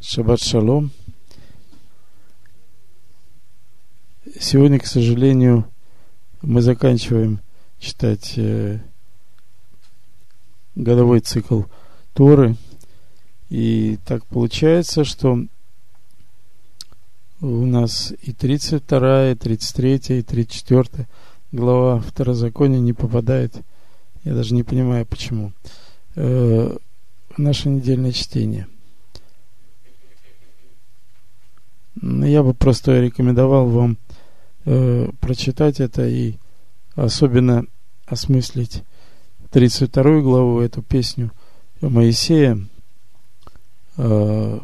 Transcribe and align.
Шаббат 0.00 0.40
шалом. 0.40 0.90
Сегодня, 4.38 4.78
к 4.78 4.86
сожалению, 4.86 5.66
мы 6.42 6.60
заканчиваем 6.60 7.40
читать 7.78 8.34
э, 8.36 8.80
годовой 10.74 11.20
цикл 11.20 11.62
Торы. 12.12 12.56
И 13.48 13.98
так 14.04 14.24
получается, 14.26 15.04
что 15.04 15.38
у 17.40 17.46
нас 17.46 18.12
и 18.22 18.32
32, 18.32 19.30
и 19.30 19.34
33, 19.34 19.94
и 20.18 20.22
34 20.22 21.08
глава 21.52 22.00
Второзакония 22.00 22.80
не 22.80 22.92
попадает. 22.92 23.54
Я 24.24 24.34
даже 24.34 24.54
не 24.54 24.62
понимаю, 24.62 25.06
почему. 25.06 25.52
Э, 26.16 26.76
наше 27.38 27.70
недельное 27.70 28.12
чтение– 28.12 28.68
Я 32.02 32.42
бы 32.42 32.52
просто 32.52 33.00
рекомендовал 33.00 33.68
вам 33.68 33.96
э, 34.66 35.08
прочитать 35.20 35.80
это 35.80 36.06
и 36.06 36.34
особенно 36.94 37.64
осмыслить 38.04 38.82
32 39.50 40.20
главу, 40.20 40.60
эту 40.60 40.82
песню 40.82 41.30
Моисея. 41.80 42.58
Э, 43.96 44.60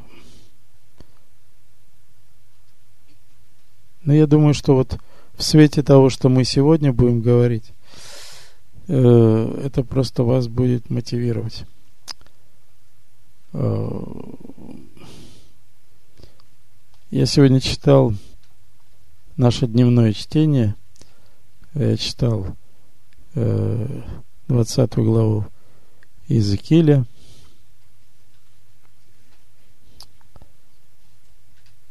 но 4.04 4.12
я 4.12 4.26
думаю, 4.26 4.52
что 4.52 4.74
вот 4.74 4.98
в 5.34 5.42
свете 5.42 5.82
того, 5.82 6.10
что 6.10 6.28
мы 6.28 6.44
сегодня 6.44 6.92
будем 6.92 7.22
говорить, 7.22 7.72
э, 8.88 9.60
это 9.64 9.84
просто 9.84 10.22
вас 10.22 10.48
будет 10.48 10.90
мотивировать. 10.90 11.64
Э, 13.54 14.00
я 17.12 17.26
сегодня 17.26 17.60
читал 17.60 18.14
наше 19.36 19.66
дневное 19.66 20.14
чтение. 20.14 20.74
Я 21.74 21.98
читал 21.98 22.56
э, 23.34 24.02
20 24.48 24.94
главу 24.94 25.44
Иезекииля. 26.28 27.04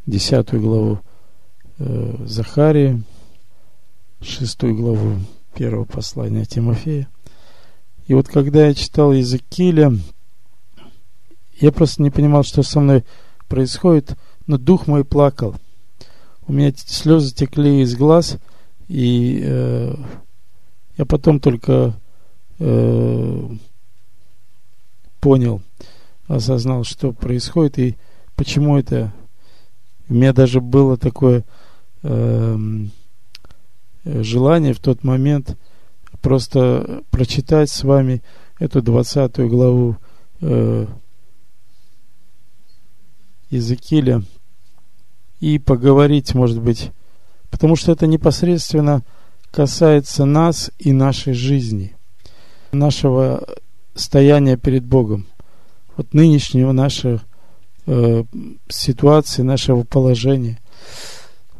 Десятую 0.08 0.64
главу 0.64 1.00
э, 1.78 2.26
Захарии, 2.26 3.04
шестую 4.22 4.76
главу 4.76 5.20
первого 5.54 5.86
послания 5.86 6.46
Тимофея. 6.46 7.08
И 8.08 8.16
вот 8.16 8.28
когда 8.28 8.66
я 8.66 8.74
читал 8.74 9.14
Иезекииля, 9.14 9.94
я 11.60 11.72
просто 11.72 12.02
не 12.02 12.10
понимал, 12.10 12.44
что 12.44 12.64
со 12.64 12.80
мной 12.80 13.06
происходит– 13.48 14.18
но 14.48 14.58
дух 14.58 14.88
мой 14.88 15.06
плакал. 15.06 15.56
У 16.48 16.54
меня 16.54 16.74
слезы 16.76 17.34
текли 17.34 17.82
из 17.82 17.96
глаз, 17.96 18.38
и 18.88 19.42
э, 19.44 19.96
я 20.98 21.06
потом 21.06 21.40
только 21.40 21.96
э, 22.60 23.50
понял, 25.20 25.62
осознал, 26.28 26.84
что 26.84 27.14
происходит 27.14 27.80
и 27.80 27.96
почему 28.36 28.78
это. 28.78 29.14
У 30.10 30.14
меня 30.14 30.34
даже 30.34 30.60
было 30.60 30.98
такое 30.98 31.46
э, 32.04 32.58
желание 34.04 34.74
в 34.74 34.80
тот 34.80 35.04
момент 35.04 35.58
просто 36.22 37.04
прочитать 37.12 37.70
с 37.70 37.84
вами 37.84 38.22
эту 38.60 38.82
двадцатую 38.82 39.50
главу 39.50 39.98
э, 40.42 40.88
Иезекииля 43.52 44.24
и 45.40 45.60
поговорить, 45.60 46.34
может 46.34 46.62
быть, 46.62 46.92
потому 47.50 47.76
что 47.76 47.92
это 47.92 48.08
непосредственно 48.08 49.04
касается 49.52 50.26
нас 50.26 50.72
и 50.80 50.94
нашей 50.94 51.34
жизни, 51.34 51.96
нашего 52.72 53.46
стояния 53.94 54.58
перед 54.58 54.86
Богом, 54.86 55.28
вот 55.98 56.14
нынешнего 56.14 56.72
нашей 56.72 57.20
э, 57.86 58.24
ситуации, 58.70 59.42
нашего 59.42 59.84
положения, 59.84 60.60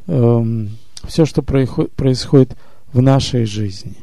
э, 0.08 0.68
все, 1.08 1.26
что 1.26 1.42
происходит, 1.42 1.92
происходит 1.94 2.56
в 2.94 3.02
нашей 3.02 3.46
жизни. 3.46 3.98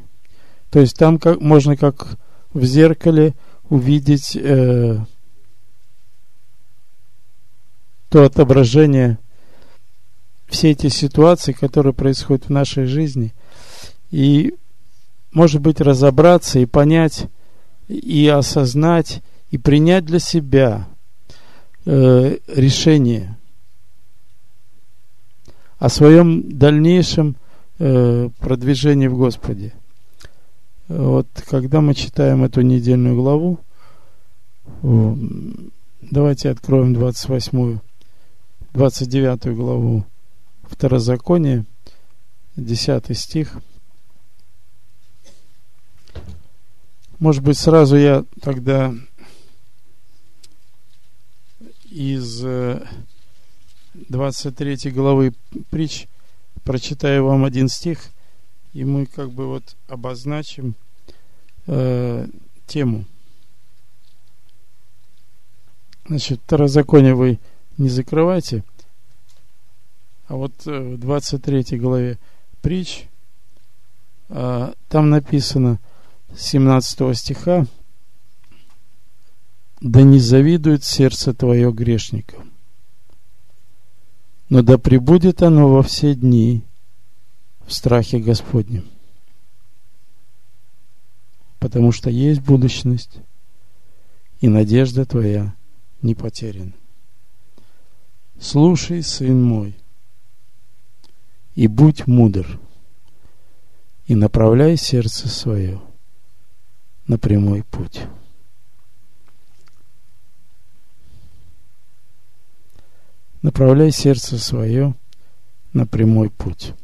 То 0.70 0.80
есть 0.80 0.96
там 0.96 1.18
как, 1.18 1.40
можно 1.40 1.76
как 1.76 2.18
в 2.52 2.64
зеркале 2.64 3.34
увидеть 3.70 4.36
э, 4.36 4.98
то 8.08 8.24
отображение 8.24 9.18
все 10.46 10.70
эти 10.70 10.88
ситуации, 10.88 11.52
которые 11.52 11.92
происходят 11.92 12.46
в 12.46 12.50
нашей 12.50 12.86
жизни, 12.86 13.34
и, 14.10 14.54
может 15.32 15.60
быть, 15.60 15.80
разобраться 15.80 16.58
и 16.58 16.66
понять, 16.66 17.26
и 17.86 18.26
осознать, 18.28 19.22
и 19.50 19.58
принять 19.58 20.04
для 20.06 20.18
себя 20.18 20.88
э, 21.84 22.38
решение 22.48 23.36
о 25.78 25.88
своем 25.88 26.58
дальнейшем 26.58 27.36
э, 27.78 28.30
продвижении 28.40 29.06
в 29.06 29.16
Господе. 29.16 29.74
Вот 30.88 31.28
когда 31.48 31.82
мы 31.82 31.94
читаем 31.94 32.44
эту 32.44 32.62
недельную 32.62 33.14
главу, 33.14 33.58
давайте 36.00 36.48
откроем 36.48 36.94
28 36.94 37.78
29 38.78 39.56
главу 39.56 40.04
Второзаконие, 40.62 41.64
10 42.54 43.18
стих. 43.18 43.58
Может 47.18 47.42
быть, 47.42 47.58
сразу 47.58 47.96
я 47.96 48.24
тогда 48.40 48.94
из 51.90 52.40
23 53.94 54.76
э, 54.84 54.90
главы 54.90 55.34
притч 55.70 56.06
прочитаю 56.62 57.24
вам 57.24 57.44
один 57.44 57.68
стих, 57.68 57.98
и 58.74 58.84
мы 58.84 59.06
как 59.06 59.32
бы 59.32 59.48
вот 59.48 59.74
обозначим 59.88 60.76
э, 61.66 62.28
тему. 62.68 63.06
Значит, 66.06 66.38
второзаконие 66.44 67.16
вы 67.16 67.40
не 67.78 67.88
закрывайте– 67.88 68.64
а 70.28 70.36
вот 70.36 70.66
э, 70.66 70.94
в 70.94 70.98
23 70.98 71.78
главе 71.78 72.18
притч 72.60 73.06
а, 74.28 74.74
там 74.88 75.08
написано 75.08 75.80
17 76.36 77.16
стиха. 77.16 77.66
«Да 79.80 80.02
не 80.02 80.18
завидует 80.18 80.84
сердце 80.84 81.32
твое 81.32 81.72
грешникам, 81.72 82.50
но 84.48 84.62
да 84.62 84.76
пребудет 84.76 85.40
оно 85.42 85.68
во 85.68 85.84
все 85.84 86.16
дни 86.16 86.64
в 87.64 87.72
страхе 87.72 88.18
Господнем, 88.18 88.84
потому 91.60 91.92
что 91.92 92.10
есть 92.10 92.40
будущность, 92.40 93.20
и 94.40 94.48
надежда 94.48 95.06
твоя 95.06 95.54
не 96.02 96.16
потеряна. 96.16 96.72
Слушай, 98.40 99.02
сын 99.02 99.42
мой, 99.42 99.74
и 101.54 101.66
будь 101.66 102.06
мудр, 102.06 102.58
и 104.06 104.14
направляй 104.14 104.76
сердце 104.76 105.28
свое 105.28 105.80
на 107.08 107.18
прямой 107.18 107.64
путь. 107.64 108.02
Направляй 113.42 113.90
сердце 113.90 114.38
свое 114.38 114.94
на 115.72 115.86
прямой 115.86 116.30
путь. 116.30 116.74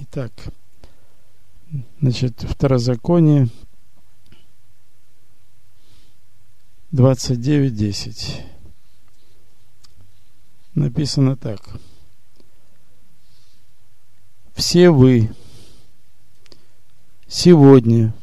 Итак, 0.00 0.32
значит, 2.00 2.42
второзаконие 2.42 3.48
29.10 6.90 8.46
написано 10.74 11.36
так. 11.36 11.60
Все 14.54 14.88
вы 14.88 15.30
сегодня 17.26 18.14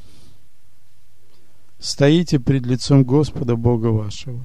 стоите 1.77 2.39
пред 2.39 2.65
лицом 2.65 3.03
Господа 3.03 3.55
Бога 3.55 3.87
вашего, 3.87 4.43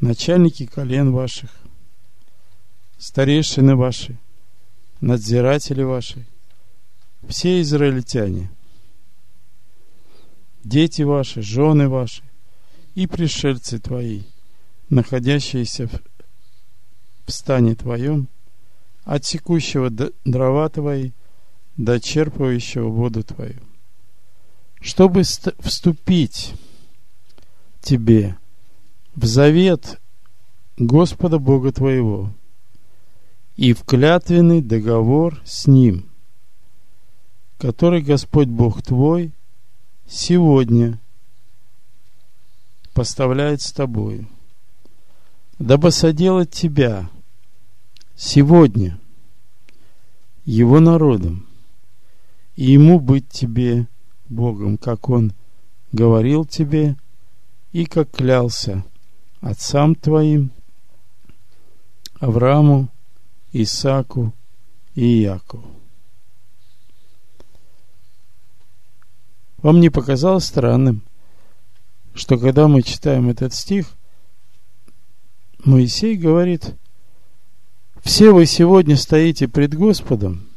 начальники 0.00 0.66
колен 0.66 1.12
ваших, 1.12 1.52
старейшины 2.98 3.76
ваши, 3.76 4.18
надзиратели 5.00 5.84
ваши, 5.84 6.26
все 7.28 7.60
израильтяне, 7.60 8.50
дети 10.64 11.02
ваши, 11.02 11.40
жены 11.40 11.88
ваши 11.88 12.24
и 12.94 13.06
пришельцы 13.06 13.78
твои, 13.78 14.22
находящиеся 14.88 15.88
в, 15.88 17.30
стане 17.30 17.74
твоем, 17.74 18.28
от 19.04 19.24
секущего 19.24 19.90
дрова 19.90 20.68
твои 20.68 21.12
до 21.76 22.00
черпающего 22.00 22.88
воду 22.88 23.22
твою, 23.24 23.60
чтобы 24.80 25.22
вступить 25.22 26.54
тебе 27.80 28.36
в 29.14 29.24
завет 29.24 30.00
Господа 30.76 31.38
Бога 31.38 31.72
твоего 31.72 32.32
и 33.56 33.72
в 33.72 33.84
клятвенный 33.84 34.62
договор 34.62 35.40
с 35.44 35.66
Ним, 35.66 36.08
который 37.58 38.02
Господь 38.02 38.48
Бог 38.48 38.82
твой 38.82 39.32
сегодня 40.06 41.00
поставляет 42.94 43.60
с 43.60 43.72
тобою, 43.72 44.28
дабы 45.58 45.90
соделать 45.90 46.50
тебя 46.50 47.10
сегодня 48.16 48.98
его 50.44 50.80
народом, 50.80 51.46
и 52.54 52.72
ему 52.72 53.00
быть 53.00 53.28
тебе 53.28 53.88
Богом, 54.28 54.78
как 54.78 55.10
он 55.10 55.32
говорил 55.92 56.44
тебе 56.44 56.96
и 57.72 57.84
как 57.84 58.10
клялся 58.10 58.84
отцам 59.40 59.94
твоим, 59.94 60.52
Аврааму, 62.20 62.88
Исааку 63.52 64.32
и 64.94 65.04
Якову. 65.04 65.64
Вам 69.58 69.80
не 69.80 69.90
показалось 69.90 70.44
странным, 70.44 71.02
что 72.14 72.38
когда 72.38 72.68
мы 72.68 72.82
читаем 72.82 73.28
этот 73.28 73.52
стих, 73.52 73.88
Моисей 75.64 76.16
говорит, 76.16 76.74
«Все 78.02 78.32
вы 78.32 78.46
сегодня 78.46 78.96
стоите 78.96 79.48
пред 79.48 79.74
Господом, 79.74 80.48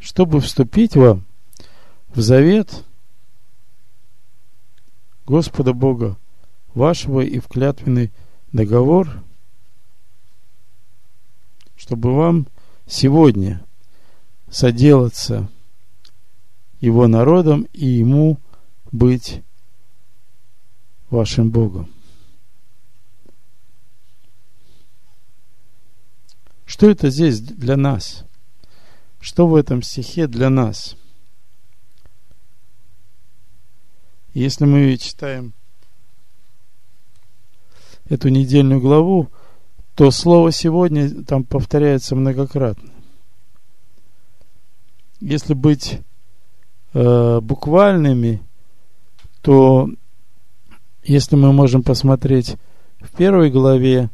чтобы 0.00 0.40
вступить 0.40 0.96
вам 0.96 1.24
в 2.08 2.20
завет 2.20 2.84
Господа 5.26 5.72
Бога 5.72 6.16
вашего 6.74 7.20
и 7.20 7.38
в 7.38 7.48
клятвенный 7.48 8.12
договор, 8.52 9.08
чтобы 11.76 12.14
вам 12.14 12.46
сегодня 12.86 13.64
соделаться 14.50 15.48
его 16.80 17.06
народом 17.06 17.66
и 17.72 17.86
ему 17.86 18.38
быть 18.90 19.42
вашим 21.14 21.50
Богом. 21.50 21.88
Что 26.66 26.90
это 26.90 27.08
здесь 27.10 27.40
для 27.40 27.76
нас? 27.76 28.24
Что 29.20 29.46
в 29.46 29.54
этом 29.54 29.82
стихе 29.82 30.26
для 30.26 30.50
нас? 30.50 30.96
Если 34.34 34.64
мы 34.64 34.96
читаем 34.96 35.52
эту 38.08 38.28
недельную 38.28 38.80
главу, 38.80 39.30
то 39.94 40.10
слово 40.10 40.50
«сегодня» 40.50 41.24
там 41.24 41.44
повторяется 41.44 42.16
многократно. 42.16 42.90
Если 45.20 45.54
быть 45.54 46.00
э, 46.92 47.40
буквальными, 47.40 48.42
то 49.40 49.88
если 51.04 51.36
мы 51.36 51.52
можем 51.52 51.82
посмотреть 51.82 52.56
в 53.00 53.14
первой 53.16 53.50
главе, 53.50 54.10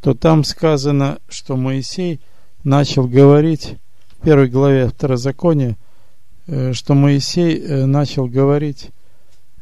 то 0.00 0.14
там 0.14 0.44
сказано, 0.44 1.18
что 1.28 1.56
Моисей 1.56 2.20
начал 2.62 3.08
говорить 3.08 3.76
в 4.10 4.24
первой 4.24 4.48
главе 4.48 4.88
Второзакония, 4.88 5.76
э, 6.46 6.72
что 6.72 6.94
Моисей 6.94 7.58
э, 7.58 7.86
начал 7.86 8.26
говорить 8.26 8.90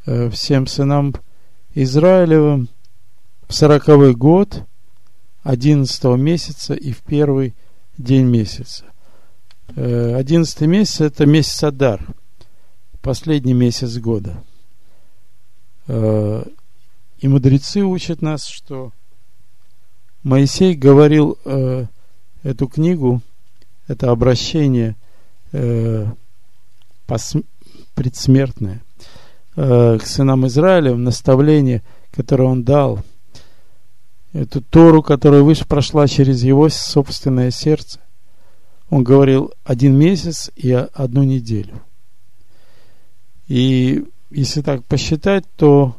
э, 0.06 0.28
всем 0.30 0.66
сынам 0.66 1.14
Израилевым 1.74 2.68
в 3.48 3.54
сороковой 3.54 4.14
год, 4.14 4.64
одиннадцатого 5.42 6.16
месяца 6.16 6.74
и 6.74 6.92
в 6.92 7.02
первый 7.02 7.54
день 7.98 8.24
месяца. 8.24 8.84
Одиннадцатый 9.76 10.68
месяц– 10.68 11.00
это 11.02 11.26
месяц 11.26 11.62
Адар, 11.64 12.06
последний 13.02 13.54
месяц 13.54 13.96
года. 13.96 14.42
И 17.18 17.28
мудрецы 17.28 17.82
учат 17.82 18.22
нас, 18.22 18.46
что 18.46 18.92
Моисей 20.22 20.74
говорил 20.74 21.38
э, 21.44 21.86
эту 22.42 22.66
книгу, 22.66 23.20
это 23.86 24.10
обращение 24.10 24.96
э, 25.52 26.06
посм- 27.06 27.44
предсмертное 27.94 28.82
э, 29.56 29.98
к 29.98 30.06
сынам 30.06 30.46
Израиля, 30.46 30.94
наставление, 30.94 31.82
которое 32.10 32.44
он 32.44 32.64
дал, 32.64 33.02
эту 34.32 34.60
Тору, 34.60 35.02
которая 35.02 35.42
выше 35.42 35.66
прошла 35.66 36.08
через 36.08 36.42
его 36.42 36.68
собственное 36.68 37.50
сердце. 37.50 38.00
Он 38.90 39.04
говорил 39.04 39.52
один 39.64 39.96
месяц 39.96 40.50
и 40.56 40.72
одну 40.72 41.22
неделю. 41.22 41.80
И 43.46 44.04
если 44.30 44.62
так 44.62 44.84
посчитать, 44.84 45.44
то 45.56 45.96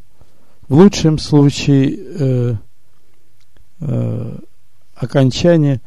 в 0.67 0.75
лучшем 0.75 1.17
случае 1.17 1.95
э, 1.95 2.55
э, 3.81 4.39
окончание 4.95 5.81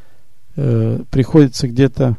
э, 0.56 1.00
приходится 1.10 1.68
где-то 1.68 2.16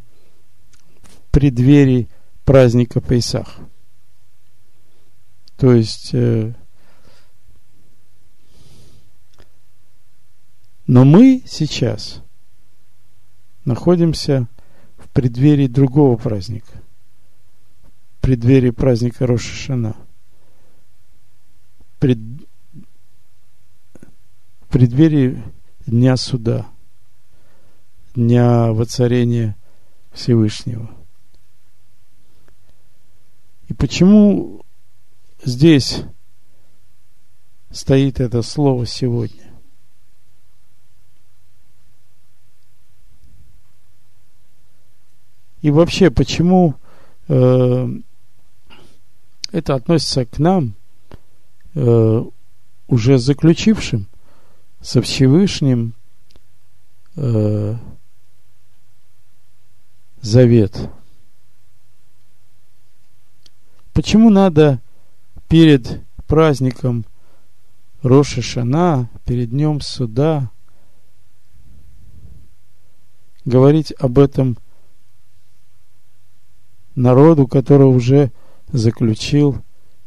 в 1.01 1.31
преддверии 1.31 2.09
праздника 2.45 3.01
Пейсах. 3.01 3.57
То 5.57 5.73
есть 5.73 6.11
э, 6.13 6.53
но 10.89 11.05
мы 11.05 11.43
сейчас 11.45 12.23
находимся 13.63 14.47
в 14.97 15.07
преддверии 15.09 15.67
другого 15.67 16.17
праздника. 16.17 16.81
В 18.17 18.21
преддверии 18.21 18.71
праздника 18.71 19.27
Рошашана. 19.27 19.95
Пред, 21.99 22.17
в 24.69 24.71
преддверии 24.71 25.41
Дня 25.87 26.15
Суда, 26.15 26.67
Дня 28.13 28.71
Воцарения 28.71 29.57
Всевышнего. 30.11 30.91
И 33.67 33.73
почему 33.73 34.61
здесь 35.43 36.03
стоит 37.71 38.19
это 38.19 38.43
слово 38.43 38.85
сегодня? 38.85 39.51
И 45.63 45.71
вообще, 45.71 46.11
почему 46.11 46.75
э, 47.27 47.87
это 49.51 49.73
относится 49.73 50.25
к 50.27 50.37
нам, 50.37 50.75
э, 51.73 52.23
уже 52.87 53.17
заключившим 53.17 54.07
со 54.81 55.01
Всевышним 55.01 55.93
э, 57.15 57.75
завет. 60.21 60.89
Почему 63.93 64.29
надо 64.29 64.81
перед 65.47 66.01
праздником 66.27 67.05
Роша 68.01 68.41
Шана, 68.41 69.09
перед 69.25 69.49
днем 69.49 69.81
суда, 69.81 70.49
говорить 73.43 73.91
об 73.99 74.19
этом 74.19 74.57
народу, 76.95 77.47
который 77.47 77.87
уже 77.87 78.31
заключил 78.71 79.61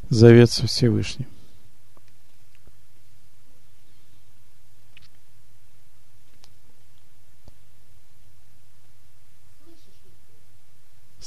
завет 0.08 0.50
со 0.50 0.66
Всевышним? 0.66 1.31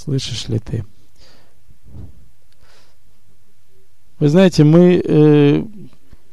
Слышишь 0.05 0.49
ли 0.49 0.59
ты? 0.59 0.85
Вы 4.19 4.29
знаете, 4.29 4.63
мы 4.63 5.01
э, 5.03 5.63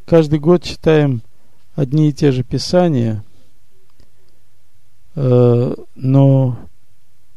каждый 0.05 0.38
год 0.38 0.62
читаем 0.62 1.23
одни 1.75 2.11
и 2.11 2.12
те 2.12 2.33
же 2.33 2.45
писания, 2.45 3.25
э, 5.14 5.75
но 5.95 6.59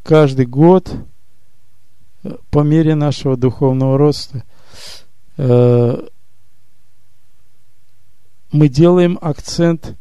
каждый 0.02 0.44
год 0.44 0.94
э, 2.22 2.36
по 2.50 2.60
мере 2.60 2.94
нашего 2.94 3.38
духовного 3.38 3.96
роста 3.96 4.44
э, 5.38 6.06
мы 8.52 8.68
делаем 8.68 9.18
акцент 9.22 9.96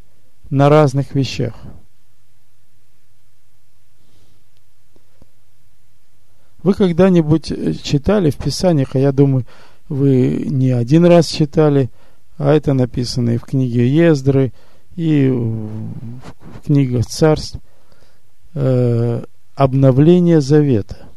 на 0.49 0.67
разных 0.67 1.15
вещах. 1.15 1.55
Вы 6.65 6.73
когда-нибудь 6.73 7.51
э, 7.51 7.73
читали 7.73 8.31
в 8.31 8.37
Писаниях, 8.37 8.95
а 8.95 8.99
я 8.99 9.11
думаю, 9.11 9.45
вы 9.87 10.47
не 10.47 10.71
один 10.71 11.05
раз 11.05 11.27
читали, 11.27 11.91
а 12.39 12.51
это 12.53 12.73
написано 12.73 13.29
и 13.29 13.37
в 13.37 13.43
книге 13.43 13.87
Ездры, 13.87 14.51
и 14.95 15.29
в 15.29 16.65
книгах 16.65 17.05
царств, 17.05 17.59
э, 18.55 19.23
обновление 19.53 20.41
завета. 20.41 21.07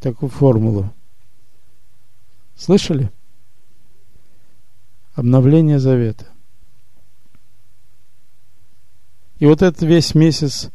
Такую 0.00 0.28
формулу. 0.28 0.92
Слышали? 2.54 3.10
Обновление 5.14 5.78
завета. 5.78 6.26
И 9.38 9.46
вот 9.46 9.62
этот 9.62 9.80
весь 9.80 10.14
месяц 10.14 10.70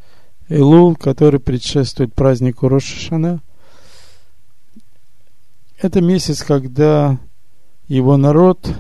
Элул, 0.50 0.96
который 0.96 1.40
предшествует 1.40 2.14
празднику 2.14 2.68
Рошашана, 2.68 3.42
это 5.78 6.02
месяц, 6.02 6.44
когда 6.44 7.20
его 7.88 8.18
народ 8.18 8.76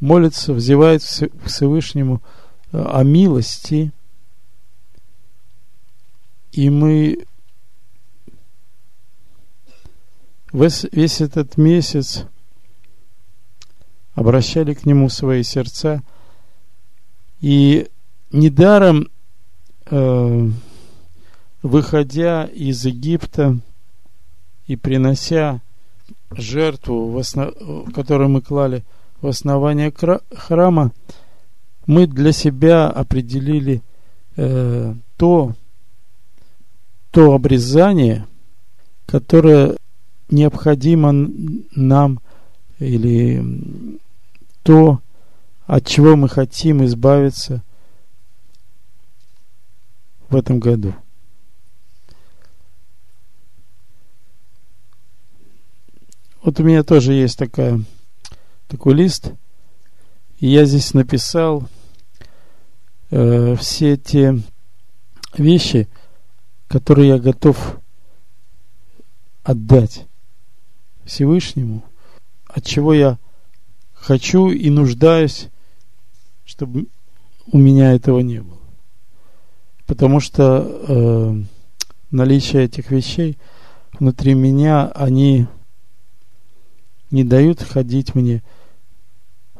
молится, 0.00 0.52
взывает 0.52 1.02
к 1.02 1.46
Всевышнему 1.46 2.22
э, 2.72 2.82
о 2.82 3.04
милости, 3.04 3.92
и 6.52 6.70
мы 6.70 7.26
весь, 10.52 10.86
весь 10.90 11.20
этот 11.20 11.56
месяц 11.56 12.24
обращали 14.14 14.74
к 14.74 14.86
нему 14.86 15.08
свои 15.08 15.42
сердца, 15.42 16.02
и 17.40 17.88
недаром, 18.32 19.10
э, 19.90 20.50
выходя 21.62 22.44
из 22.44 22.84
Египта 22.84 23.58
и 24.66 24.76
принося 24.76 25.60
жертву, 26.30 27.10
в 27.10 27.18
основ... 27.18 27.52
которую 27.94 28.30
мы 28.30 28.40
клали 28.40 28.84
в 29.20 29.26
основание 29.28 29.92
храма, 30.34 30.92
мы 31.86 32.06
для 32.06 32.32
себя 32.32 32.88
определили 32.88 33.82
э, 34.36 34.94
то, 35.16 35.54
то 37.10 37.32
обрезание, 37.32 38.26
которое 39.06 39.76
необходимо 40.30 41.12
нам 41.74 42.20
или 42.78 43.42
то, 44.62 45.00
от 45.66 45.86
чего 45.86 46.16
мы 46.16 46.28
хотим 46.28 46.84
избавиться 46.84 47.62
в 50.28 50.36
этом 50.36 50.58
году. 50.58 50.94
Вот 56.42 56.60
у 56.60 56.62
меня 56.62 56.84
тоже 56.84 57.12
есть 57.12 57.38
такая, 57.38 57.80
такой 58.68 58.94
лист, 58.94 59.32
и 60.38 60.46
я 60.46 60.64
здесь 60.64 60.94
написал 60.94 61.68
э, 63.10 63.56
все 63.56 63.96
те 63.96 64.38
вещи, 65.36 65.88
которые 66.68 67.08
я 67.08 67.18
готов 67.18 67.80
отдать 69.42 70.06
Всевышнему, 71.04 71.84
от 72.46 72.64
чего 72.64 72.94
я 72.94 73.18
хочу 73.92 74.50
и 74.50 74.70
нуждаюсь, 74.70 75.48
чтобы 76.44 76.86
у 77.46 77.58
меня 77.58 77.92
этого 77.92 78.20
не 78.20 78.40
было. 78.40 78.55
Потому 79.86 80.18
что 80.18 80.66
э, 80.88 81.42
наличие 82.10 82.64
этих 82.64 82.90
вещей 82.90 83.38
внутри 83.98 84.34
меня, 84.34 84.88
они 84.88 85.46
не 87.10 87.22
дают 87.22 87.62
ходить 87.62 88.14
мне 88.14 88.42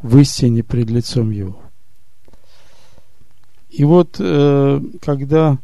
в 0.02 0.18
истине 0.18 0.64
пред 0.64 0.90
лицом 0.90 1.30
Его. 1.30 1.59
И 3.71 3.85
вот, 3.85 4.16
э, 4.18 4.80
когда 5.00 5.59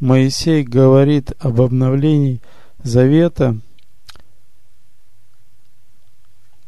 Моисей 0.00 0.64
говорит 0.64 1.32
об 1.38 1.60
обновлении 1.60 2.40
завета, 2.82 3.58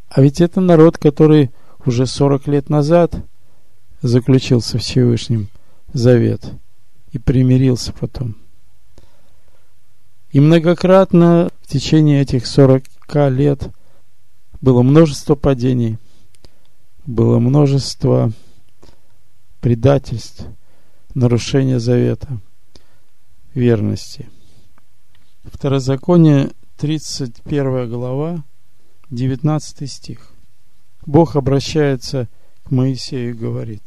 а 0.08 0.22
ведь 0.22 0.40
это 0.40 0.62
народ, 0.62 0.96
который 0.96 1.50
уже 1.84 2.06
40 2.06 2.46
лет 2.46 2.70
назад 2.70 3.14
заключил 4.00 4.62
со 4.62 4.78
Всевышним 4.78 5.48
завет 5.92 6.54
и 7.12 7.18
примирился 7.18 7.92
потом. 7.92 8.36
И 10.30 10.40
многократно 10.40 11.50
в 11.62 11.66
течение 11.68 12.22
этих 12.22 12.46
40 12.46 12.84
лет– 13.30 13.70
было 14.60 14.82
множество 14.82 15.34
падений, 15.34 15.98
было 17.06 17.38
множество 17.38 18.32
предательств, 19.60 20.46
нарушения 21.14 21.78
завета, 21.78 22.40
верности. 23.54 24.28
Второзаконие, 25.44 26.50
31 26.78 27.88
глава, 27.88 28.44
19 29.10 29.90
стих. 29.90 30.32
Бог 31.04 31.36
обращается 31.36 32.28
к 32.64 32.70
Моисею 32.70 33.30
и 33.30 33.34
говорит, 33.34 33.82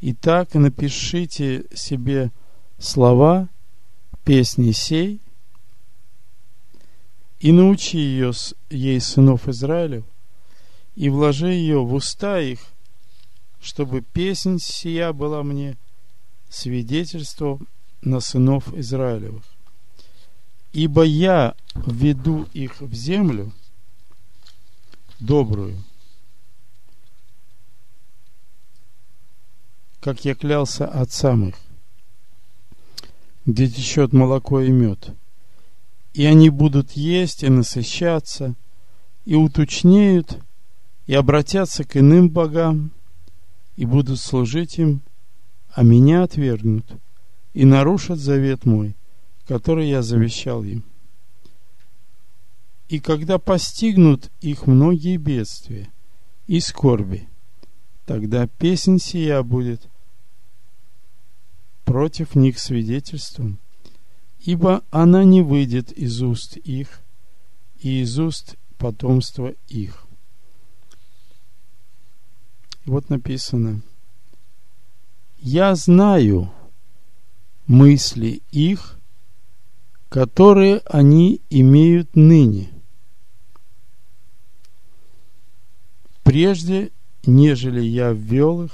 «Итак, 0.00 0.54
напишите 0.54 1.64
себе 1.74 2.30
слова 2.78 3.48
песни 4.24 4.72
сей 4.72 5.20
и 7.40 7.52
научи 7.52 7.98
ее, 7.98 8.32
ей 8.70 9.00
сынов 9.00 9.48
Израилев, 9.48 10.04
и 10.94 11.08
вложи 11.08 11.52
ее 11.52 11.84
в 11.84 11.94
уста 11.94 12.40
их, 12.40 12.60
чтобы 13.60 14.00
песнь 14.00 14.58
сия 14.58 15.12
была 15.12 15.42
мне 15.42 15.76
свидетельством 16.48 17.66
на 18.02 18.20
сынов 18.20 18.72
Израилевых. 18.74 19.44
Ибо 20.72 21.02
я 21.02 21.54
введу 21.74 22.48
их 22.52 22.80
в 22.80 22.92
землю 22.94 23.52
добрую, 25.20 25.76
как 30.06 30.24
я 30.24 30.34
клялся 30.34 30.86
отцам 30.86 31.50
их, 31.50 31.56
где 33.44 33.68
течет 33.68 34.14
молоко 34.14 34.62
и 34.62 34.70
мед– 34.70 35.10
и 36.16 36.24
они 36.24 36.48
будут 36.48 36.92
есть 36.92 37.42
и 37.42 37.50
насыщаться, 37.50 38.54
и 39.26 39.34
уточнеют, 39.34 40.38
и 41.06 41.12
обратятся 41.12 41.84
к 41.84 41.98
иным 41.98 42.30
богам, 42.30 42.90
и 43.76 43.84
будут 43.84 44.18
служить 44.18 44.78
им, 44.78 45.02
а 45.74 45.82
меня 45.82 46.22
отвергнут, 46.22 46.86
и 47.52 47.66
нарушат 47.66 48.18
завет 48.18 48.64
мой, 48.64 48.96
который 49.46 49.90
я 49.90 50.00
завещал 50.00 50.64
им. 50.64 50.84
И 52.88 52.98
когда 52.98 53.38
постигнут 53.38 54.30
их 54.40 54.66
многие 54.66 55.18
бедствия 55.18 55.92
и 56.46 56.60
скорби, 56.60 57.28
тогда 58.06 58.46
песнь 58.46 58.98
сия 58.98 59.42
будет 59.42 59.86
против 61.86 62.34
них 62.34 62.58
свидетельством, 62.58 63.58
ибо 64.40 64.82
она 64.90 65.22
не 65.24 65.40
выйдет 65.40 65.92
из 65.92 66.20
уст 66.20 66.56
их 66.56 67.00
и 67.80 68.02
из 68.02 68.18
уст 68.18 68.56
потомства 68.76 69.54
их. 69.68 70.04
Вот 72.84 73.08
написано, 73.08 73.82
я 75.38 75.74
знаю 75.76 76.52
мысли 77.68 78.42
их, 78.50 78.98
которые 80.08 80.78
они 80.86 81.40
имеют 81.50 82.16
ныне, 82.16 82.68
прежде, 86.24 86.90
нежели 87.24 87.80
я 87.80 88.10
ввел 88.10 88.64
их 88.64 88.72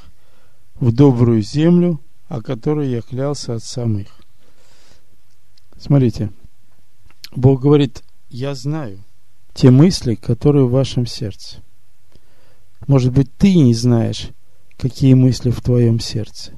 в 0.80 0.92
добрую 0.92 1.42
землю, 1.42 2.01
о 2.32 2.40
которой 2.40 2.88
я 2.88 3.02
клялся 3.02 3.56
отцам 3.56 3.98
их. 3.98 4.08
Смотрите, 5.78 6.30
Бог 7.36 7.60
говорит, 7.60 8.02
я 8.30 8.54
знаю 8.54 9.04
те 9.52 9.70
мысли, 9.70 10.14
которые 10.14 10.64
в 10.64 10.70
вашем 10.70 11.04
сердце. 11.04 11.58
Может 12.86 13.12
быть, 13.12 13.30
ты 13.36 13.54
не 13.54 13.74
знаешь, 13.74 14.30
какие 14.78 15.12
мысли 15.12 15.50
в 15.50 15.60
твоем 15.60 16.00
сердце, 16.00 16.52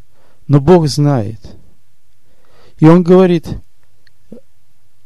но 0.46 0.60
Бог 0.60 0.86
знает. 0.86 1.40
И 2.78 2.86
Он 2.86 3.02
говорит, 3.02 3.48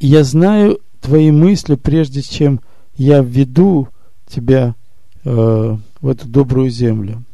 я 0.00 0.22
знаю 0.22 0.80
твои 1.00 1.30
мысли, 1.30 1.76
прежде 1.76 2.20
чем 2.20 2.60
я 2.94 3.22
введу 3.22 3.88
тебя 4.26 4.74
э, 5.24 5.30
в 6.02 6.06
эту 6.06 6.28
добрую 6.28 6.68
землю. 6.68 7.24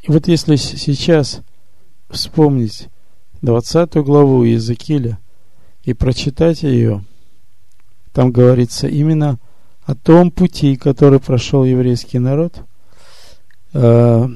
И 0.00 0.10
вот 0.10 0.28
если 0.28 0.56
сейчас 0.56 1.42
вспомнить 2.10 2.88
20 3.42 3.94
главу 3.96 4.44
Иезекииля 4.44 5.18
и 5.84 5.94
прочитать 5.94 6.62
ее, 6.62 7.04
там 8.12 8.32
говорится 8.32 8.86
именно 8.86 9.38
о 9.84 9.94
том 9.94 10.30
пути, 10.30 10.76
который 10.76 11.20
прошел 11.20 11.64
еврейский 11.64 12.18
народ, 12.18 12.62
э, 13.72 14.28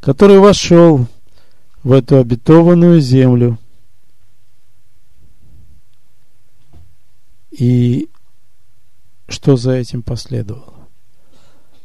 который 0.00 0.38
вошел 0.38 1.06
в 1.82 1.92
эту 1.92 2.18
обетованную 2.18 3.00
землю. 3.00 3.58
И 7.50 8.08
что 9.26 9.56
за 9.56 9.72
этим 9.72 10.02
последовало? 10.02 10.74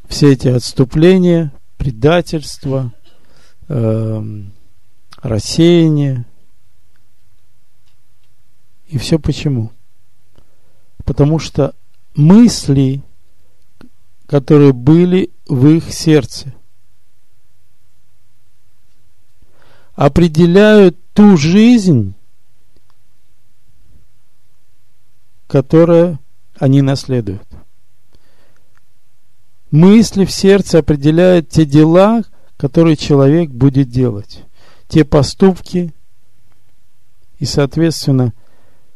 Все 0.08 0.32
эти 0.32 0.48
отступления, 0.48 1.52
предательство, 1.78 2.92
э, 3.68 4.22
рассеяние. 5.22 6.26
И 8.86 8.98
все 8.98 9.18
почему? 9.18 9.72
Потому 11.04 11.38
что 11.38 11.74
мысли, 12.14 13.02
которые 14.26 14.72
были 14.72 15.30
в 15.46 15.66
их 15.68 15.92
сердце, 15.92 16.54
определяют 19.94 20.96
ту 21.12 21.36
жизнь, 21.36 22.14
которую 25.46 26.18
они 26.58 26.82
наследуют. 26.82 27.46
Мысли 29.70 30.24
в 30.24 30.30
сердце 30.30 30.78
определяют 30.78 31.48
те 31.48 31.64
дела, 31.64 32.22
которые 32.56 32.96
человек 32.96 33.50
будет 33.50 33.88
делать, 33.88 34.44
те 34.88 35.04
поступки, 35.04 35.92
и, 37.38 37.44
соответственно, 37.44 38.32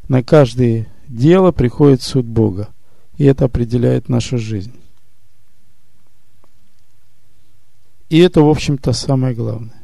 на 0.09 0.23
каждое 0.23 0.89
дело 1.09 1.53
приходит 1.53 2.03
суд 2.03 2.25
Бога, 2.25 2.69
и 3.17 3.25
это 3.25 3.47
определяет 3.47 4.09
нашу 4.09 4.39
жизнь. 4.39 4.75
И 8.09 8.19
это, 8.19 8.41
в 8.41 8.49
общем-то, 8.49 8.93
самое 8.93 9.35
главное. 9.35 9.83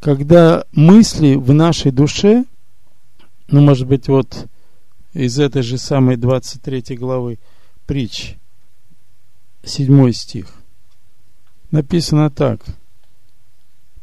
Когда 0.00 0.64
мысли 0.72 1.34
в 1.34 1.52
нашей 1.52 1.90
душе, 1.90 2.44
ну, 3.48 3.60
может 3.60 3.88
быть, 3.88 4.08
вот 4.08 4.46
из 5.14 5.38
этой 5.38 5.62
же 5.62 5.78
самой 5.78 6.16
23 6.16 6.96
главы 6.96 7.38
притч, 7.86 8.36
7 9.64 10.12
стих, 10.12 10.52
написано 11.74 12.30
так. 12.30 12.60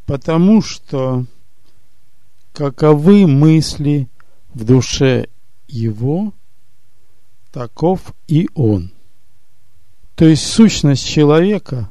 Потому 0.05 0.61
что 0.61 1.25
каковы 2.51 3.27
мысли 3.27 4.09
в 4.53 4.65
душе 4.65 5.27
его, 5.69 6.33
таков 7.51 8.13
и 8.27 8.49
он. 8.55 8.91
То 10.15 10.25
есть 10.25 10.45
сущность 10.45 11.07
человека 11.07 11.89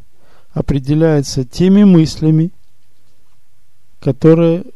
определяется 0.52 1.44
теми 1.44 1.84
мыслями, 1.84 2.52
которые 4.00 4.66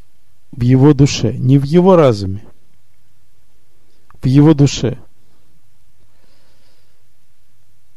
в 0.52 0.62
его 0.62 0.94
душе, 0.94 1.34
не 1.34 1.58
в 1.58 1.64
его 1.64 1.96
разуме, 1.96 2.46
в 4.22 4.26
его 4.26 4.54
душе. 4.54 4.98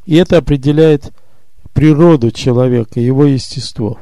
И 0.05 0.15
это 0.15 0.37
определяет 0.37 1.13
природу 1.77 2.31
человека, 2.31 2.99
его 2.99 3.25
естество. 3.25 3.99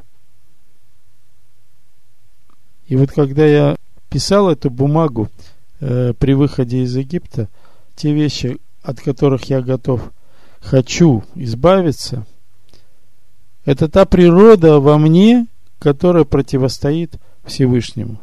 И 2.88 2.96
вот 2.96 3.12
когда 3.12 3.46
я 3.46 3.76
писал 4.10 4.50
эту 4.50 4.70
бумагу 4.70 5.28
э, 5.82 6.14
при 6.18 6.36
выходе 6.36 6.84
из 6.84 6.96
Египта, 6.96 7.50
те 7.94 8.14
вещи, 8.14 8.60
от 8.82 9.02
которых 9.02 9.50
я 9.50 9.62
готов, 9.62 10.14
хочу 10.62 11.26
избавиться, 11.36 12.26
это 13.66 13.90
та 13.90 14.06
природа 14.06 14.80
во 14.80 14.98
мне, 14.98 15.46
которая 15.78 16.24
противостоит 16.24 17.16
Всевышнему, 17.44 18.22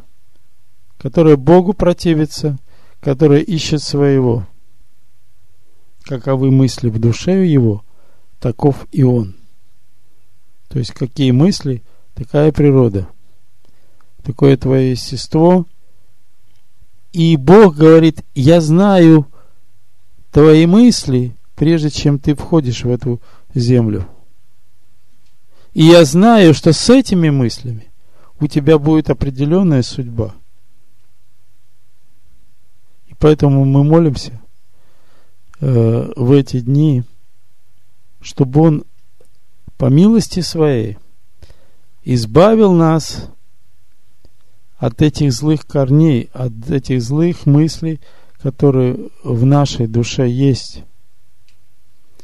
которая 0.97 1.37
Богу 1.37 1.75
противится, 1.75 2.57
которая 3.01 3.41
ищет 3.41 3.83
своего. 3.83 4.47
Каковы 6.05 6.51
мысли 6.51 6.89
в 6.89 6.99
душе 6.99 7.45
его, 7.45 7.85
таков 8.41 8.87
и 8.93 9.03
он. 9.03 9.37
То 10.73 10.79
есть 10.79 10.93
какие 10.93 11.33
мысли, 11.33 11.83
такая 12.15 12.51
природа. 12.51 13.07
Такое 14.23 14.57
твое 14.57 14.93
естество. 14.93 15.67
И 17.13 17.37
Бог 17.37 17.77
говорит, 17.77 18.25
я 18.35 18.63
знаю 18.63 19.27
твои 20.31 20.65
мысли, 20.65 21.37
прежде 21.57 21.91
чем 21.91 22.19
ты 22.19 22.35
входишь 22.35 22.85
в 22.85 22.91
эту 22.91 23.21
землю. 23.53 24.09
И 25.75 25.85
я 25.85 26.07
знаю, 26.07 26.55
что 26.55 26.73
с 26.73 26.89
этими 26.89 27.29
мыслями 27.29 27.93
у 28.41 28.47
тебя 28.47 28.79
будет 28.79 29.11
определенная 29.11 29.83
судьба. 29.83 30.35
И 33.09 33.15
поэтому 33.19 33.67
мы 33.67 33.85
молимся 33.85 34.41
э, 35.61 36.13
в 36.17 36.33
эти 36.33 36.61
дни, 36.61 37.03
чтобы 38.23 38.61
Он 38.63 38.85
по 39.83 39.87
милости 39.87 40.39
Своей 40.39 40.97
избавил 42.05 42.73
нас 42.73 43.29
от 44.77 45.03
этих 45.03 45.33
злых 45.33 45.67
корней, 45.67 46.31
от 46.33 46.53
этих 46.71 47.03
злых 47.03 47.47
мыслей, 47.47 48.01
которые 48.41 49.11
в 49.25 49.45
нашей 49.45 49.89
душе 49.89 50.29
есть, 50.29 50.85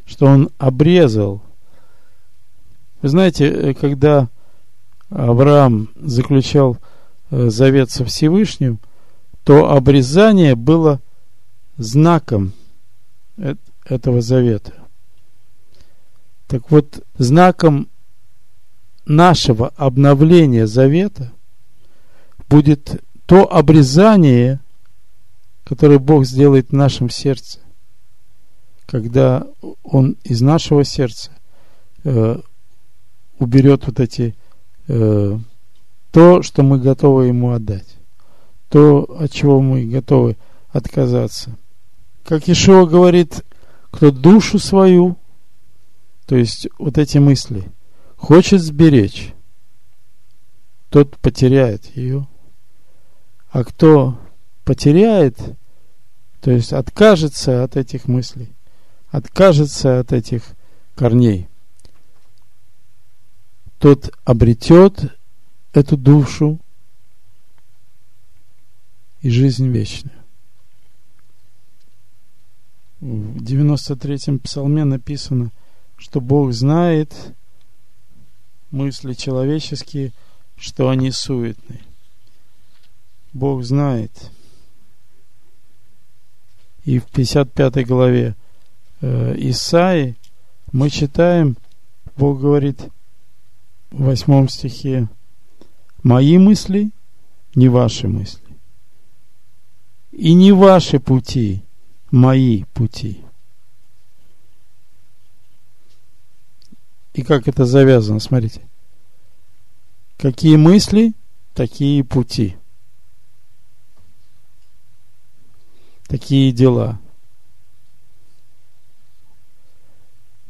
что 0.07 0.27
Он 0.27 0.51
обрезал 0.59 1.43
вы 3.03 3.09
знаете, 3.09 3.49
э, 3.49 3.75
когда 3.75 4.29
Авраам 5.11 5.91
заключал 5.97 6.79
э, 7.33 7.51
завет 7.51 7.91
со 7.91 8.05
Всевышним, 8.05 8.79
то 9.43 9.73
обрезание 9.73 10.55
было 10.55 11.01
знаком 11.77 12.53
этого 13.85 14.21
завета. 14.21 14.78
Так 16.49 16.71
вот, 16.71 17.05
знаком 17.19 17.89
нашего 19.05 19.69
обновления 19.77 20.67
завета 20.67 21.31
будет 22.49 23.05
то 23.27 23.53
обрезание, 23.53 24.61
которое 25.65 25.99
Бог 25.99 26.25
сделает 26.25 26.71
в 26.71 26.73
нашем 26.73 27.11
сердце, 27.11 27.59
когда 28.87 29.47
Он 29.83 30.17
из 30.25 30.41
нашего 30.41 30.85
сердца 30.85 31.33
э, 32.05 32.41
уберет 33.39 33.87
вот 33.87 34.01
эти 34.01 34.35
э, 34.87 35.39
то, 36.11 36.43
что 36.43 36.63
мы 36.63 36.79
готовы 36.79 37.27
ему 37.27 37.51
отдать, 37.51 37.99
то, 38.71 39.03
от 39.21 39.31
чего 39.33 39.61
мы 39.61 39.85
готовы 39.85 40.39
отказаться. 40.71 41.59
Как 42.25 42.49
Ишуа 42.49 42.87
говорит, 42.87 43.45
кто 43.91 44.11
душу 44.11 44.59
свою, 44.59 45.18
то 46.29 46.37
есть 46.37 46.69
вот 46.79 46.99
эти 46.99 47.19
мысли, 47.19 47.65
хочет 48.17 48.61
сберечь, 48.61 49.35
тот 50.91 51.17
потеряет 51.19 51.97
ее. 51.97 52.29
А 53.51 53.65
кто 53.65 54.21
потеряет, 54.65 55.37
то 56.41 56.53
есть 56.53 56.73
откажется 56.73 57.65
от 57.65 57.77
этих 57.77 58.07
мыслей, 58.07 58.55
откажется 59.11 59.99
от 59.99 60.13
этих 60.13 60.43
корней– 60.95 61.49
тот 63.79 64.13
обретет 64.25 65.17
эту 65.73 65.97
душу 65.97 66.61
и 69.21 69.31
жизнь 69.31 69.69
вечную. 69.69 70.17
В 73.01 73.41
93-м 73.43 74.41
псалме 74.41 74.85
написано, 74.85 75.53
что 75.99 76.21
Бог 76.21 76.53
знает 76.53 77.15
мысли 78.71 79.13
человеческие, 79.13 80.13
что 80.57 80.89
они 80.89 81.11
суетны. 81.11 81.81
Бог 83.35 83.63
знает. 83.65 84.31
И 86.85 86.99
в 86.99 87.05
55 87.05 87.87
главе 87.87 88.35
э, 89.03 89.35
Исаи 89.37 90.17
мы 90.73 90.89
читаем, 90.89 91.59
Бог 92.17 92.41
говорит– 92.41 92.81
в 93.91 94.05
восьмом 94.05 94.49
стихе 94.49 95.09
«Мои 96.03 96.39
мысли 96.39 96.91
не 97.55 97.69
ваши 97.69 98.09
мысли, 98.09 98.45
и 100.13 100.35
не 100.35 100.53
ваши 100.53 101.01
пути, 101.01 101.63
мои 102.11 102.65
пути». 102.75 103.23
И 107.19 107.25
как 107.25 107.49
это 107.49 107.65
завязано, 107.65 108.21
смотрите. 108.21 108.61
Какие 110.19 110.55
мысли, 110.55 111.15
такие 111.53 112.05
пути. 112.05 112.57
Такие 116.07 116.53
дела. 116.53 117.01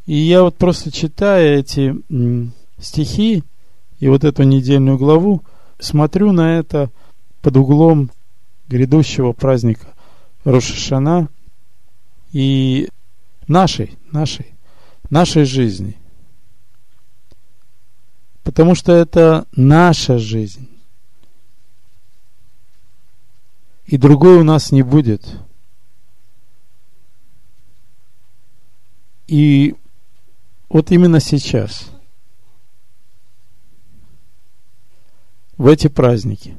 И 0.05 0.15
я 0.15 0.43
вот 0.43 0.59
просто 0.59 0.93
читая 0.93 1.59
эти 1.59 1.95
стихи 2.79 3.45
и 3.99 4.09
вот 4.09 4.25
эту 4.25 4.43
недельную 4.43 4.99
главу, 4.99 5.43
смотрю 5.79 6.33
на 6.33 6.59
это 6.59 6.91
под 7.41 7.57
углом 7.57 8.11
грядущего 8.69 9.33
праздника 9.33 9.95
Рошашана 10.45 11.31
и 12.33 12.91
нашей, 13.47 13.97
нашей, 14.13 14.53
нашей 15.09 15.45
жизни. 15.45 15.98
Потому 18.49 18.75
что 18.75 18.93
это 18.93 19.47
наша 19.55 20.19
жизнь. 20.19 20.71
И 23.85 23.99
другой 23.99 24.39
у 24.39 24.43
нас 24.43 24.73
не 24.73 24.81
будет. 24.81 25.37
И 29.27 29.75
вот 30.71 30.91
именно 30.93 31.21
сейчас, 31.21 31.91
в 35.59 35.67
эти 35.67 35.89
праздники, 35.89 36.57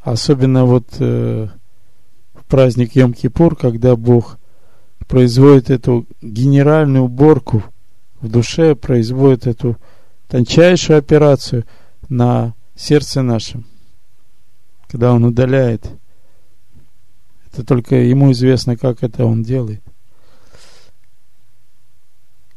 особенно 0.00 0.64
вот 0.64 0.88
э, 0.98 1.48
в 2.34 2.44
праздник 2.46 2.96
Йом-Кипур, 2.96 3.54
когда 3.54 3.94
Бог 3.94 4.40
производит 5.06 5.70
эту 5.70 6.04
генеральную 6.20 7.04
уборку 7.04 7.62
в 8.20 8.28
душе, 8.28 8.74
производит 8.74 9.46
эту 9.46 9.76
тончайшую 10.28 10.98
операцию 10.98 11.64
на 12.08 12.54
сердце 12.74 13.22
нашем, 13.22 13.66
когда 14.88 15.12
Он 15.12 15.24
удаляет. 15.24 15.88
Это 17.52 17.64
только 17.64 17.96
Ему 17.96 18.32
известно, 18.32 18.76
как 18.76 19.02
это 19.02 19.24
Он 19.24 19.42
делает 19.42 19.82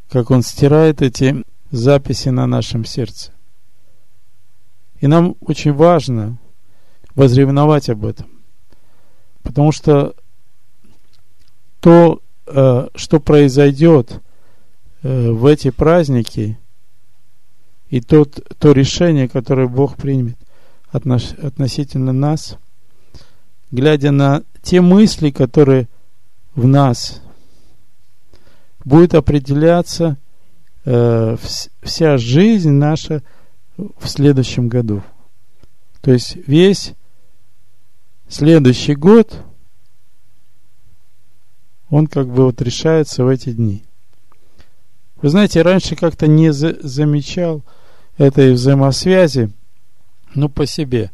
как 0.10 0.32
Он 0.32 0.42
стирает 0.42 1.02
эти 1.02 1.44
записи 1.72 2.30
на 2.30 2.48
нашем 2.48 2.84
сердце. 2.84 3.32
И 5.00 5.08
нам 5.08 5.36
очень 5.42 5.72
важно 5.72 6.38
возревновать 7.16 7.90
об 7.90 8.06
этом. 8.06 8.28
Потому 9.44 9.72
что 9.72 10.16
то, 11.80 12.22
э, 12.48 12.88
что 12.96 13.20
произойдет 13.20 14.22
э, 15.04 15.32
в 15.32 15.46
эти 15.46 15.70
праздники, 15.70 16.60
и 17.90 18.02
тот, 18.02 18.40
то 18.60 18.72
решение, 18.72 19.28
которое 19.28 19.68
Бог 19.68 19.98
примет 19.98 20.38
относительно 20.92 22.14
нас, 22.14 22.58
глядя 23.72 24.12
на 24.12 24.44
те 24.62 24.82
мысли, 24.82 25.30
которые 25.30 25.88
в 26.56 26.68
нас 26.68 27.22
будет 28.84 29.14
определяться 29.14 30.18
э, 30.86 31.38
вся 31.82 32.18
жизнь 32.18 32.72
наша 32.72 33.24
в 33.78 34.08
следующем 34.08 34.68
году. 34.68 35.04
То 36.02 36.12
есть 36.12 36.38
весь 36.48 36.94
следующий 38.28 38.96
год, 38.96 39.44
он 41.90 42.08
как 42.08 42.28
бы 42.28 42.46
вот 42.46 42.62
решается 42.62 43.24
в 43.24 43.28
эти 43.28 43.52
дни. 43.52 43.84
Вы 45.22 45.30
знаете, 45.30 45.62
раньше 45.62 45.96
как-то 45.96 46.28
не 46.28 46.54
за 46.54 46.78
замечал 46.82 47.64
этой 48.20 48.54
взаимосвязи, 48.54 49.52
ну, 50.36 50.48
по 50.48 50.68
себе. 50.68 51.10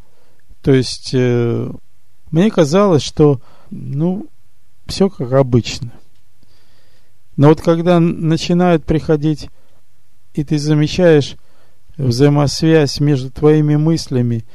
То 0.62 0.74
есть, 0.74 1.12
э, 1.13 1.72
мне 2.32 2.52
казалось, 2.52 3.04
что, 3.04 3.39
ну, 3.70 4.28
все 4.88 5.10
как 5.10 5.32
обычно– 5.32 5.94
но 7.38 7.50
вот 7.50 7.62
когда 7.62 8.00
начинают 8.00 8.86
приходить, 8.86 9.50
и 10.34 10.44
ты 10.44 10.58
замечаешь 10.58 11.36
взаимосвязь 11.98 13.00
между 13.00 13.32
твоими 13.32 13.76
мыслями 13.76 14.46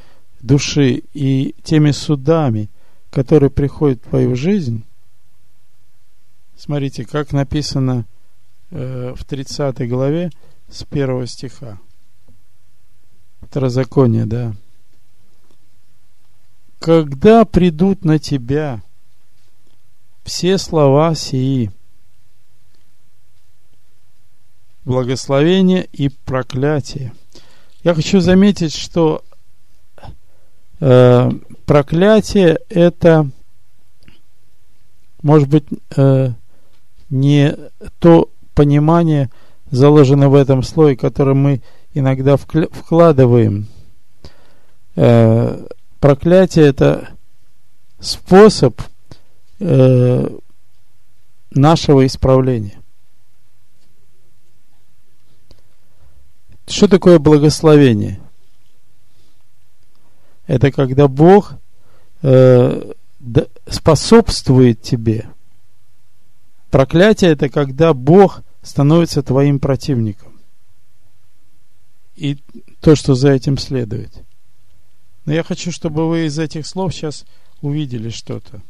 души 0.40 1.02
и 1.12 1.54
теми 1.62 1.90
судами, 1.90 2.70
которые 3.10 3.50
приходят 3.50 4.00
в 4.04 4.08
твою 4.08 4.34
жизнь, 4.34 4.84
смотрите, 6.56 7.04
как 7.04 7.32
написано 7.32 8.06
э, 8.70 9.14
в 9.16 9.24
30 9.24 9.88
главе 9.88 10.30
с 10.70 10.84
первого 10.84 11.26
стиха. 11.26 11.78
Второзаконие, 13.50 14.26
да. 14.26 14.54
Когда 16.78 17.44
придут 17.44 18.04
на 18.04 18.20
тебя 18.20 18.80
все 20.22 20.56
слова 20.56 21.16
сии, 21.16 21.72
благословение 24.84 25.84
и 25.84 26.10
проклятие. 26.10 27.12
Я 27.82 27.94
хочу 27.94 28.20
заметить, 28.20 28.72
что 28.72 29.24
э, 30.78 31.30
проклятие 31.66 32.60
это, 32.68 33.28
может 35.22 35.48
быть, 35.48 35.64
э, 35.96 36.28
не 37.10 37.56
то 37.98 38.30
понимание, 38.54 39.28
заложено 39.72 40.28
в 40.28 40.36
этом 40.36 40.62
слое, 40.62 40.96
которое 40.96 41.34
мы 41.34 41.62
иногда 41.94 42.36
вкладываем. 42.36 43.66
Э, 44.96 45.66
проклятие 45.98 46.66
это 46.66 47.10
способ 47.98 48.80
э, 49.58 50.38
нашего 51.50 52.06
исправления. 52.06 52.80
Что 56.66 56.86
такое 56.86 57.18
благословение? 57.18 58.20
Это 60.46 60.70
когда 60.70 61.08
Бог 61.08 61.54
э, 62.22 62.92
способствует 63.66 64.82
тебе. 64.82 65.28
Проклятие 66.70 67.32
это 67.32 67.48
когда 67.48 67.92
Бог 67.92 68.42
становится 68.62 69.22
твоим 69.22 69.58
противником. 69.58 70.29
И 72.20 72.36
то, 72.80 72.96
что 72.96 73.14
за 73.14 73.30
этим 73.30 73.56
следует. 73.56 74.12
Но 75.24 75.32
я 75.32 75.42
хочу, 75.42 75.72
чтобы 75.72 76.06
вы 76.06 76.26
из 76.26 76.38
этих 76.38 76.66
слов 76.66 76.92
сейчас 76.92 77.24
увидели 77.62 78.10
что-то. 78.10 78.60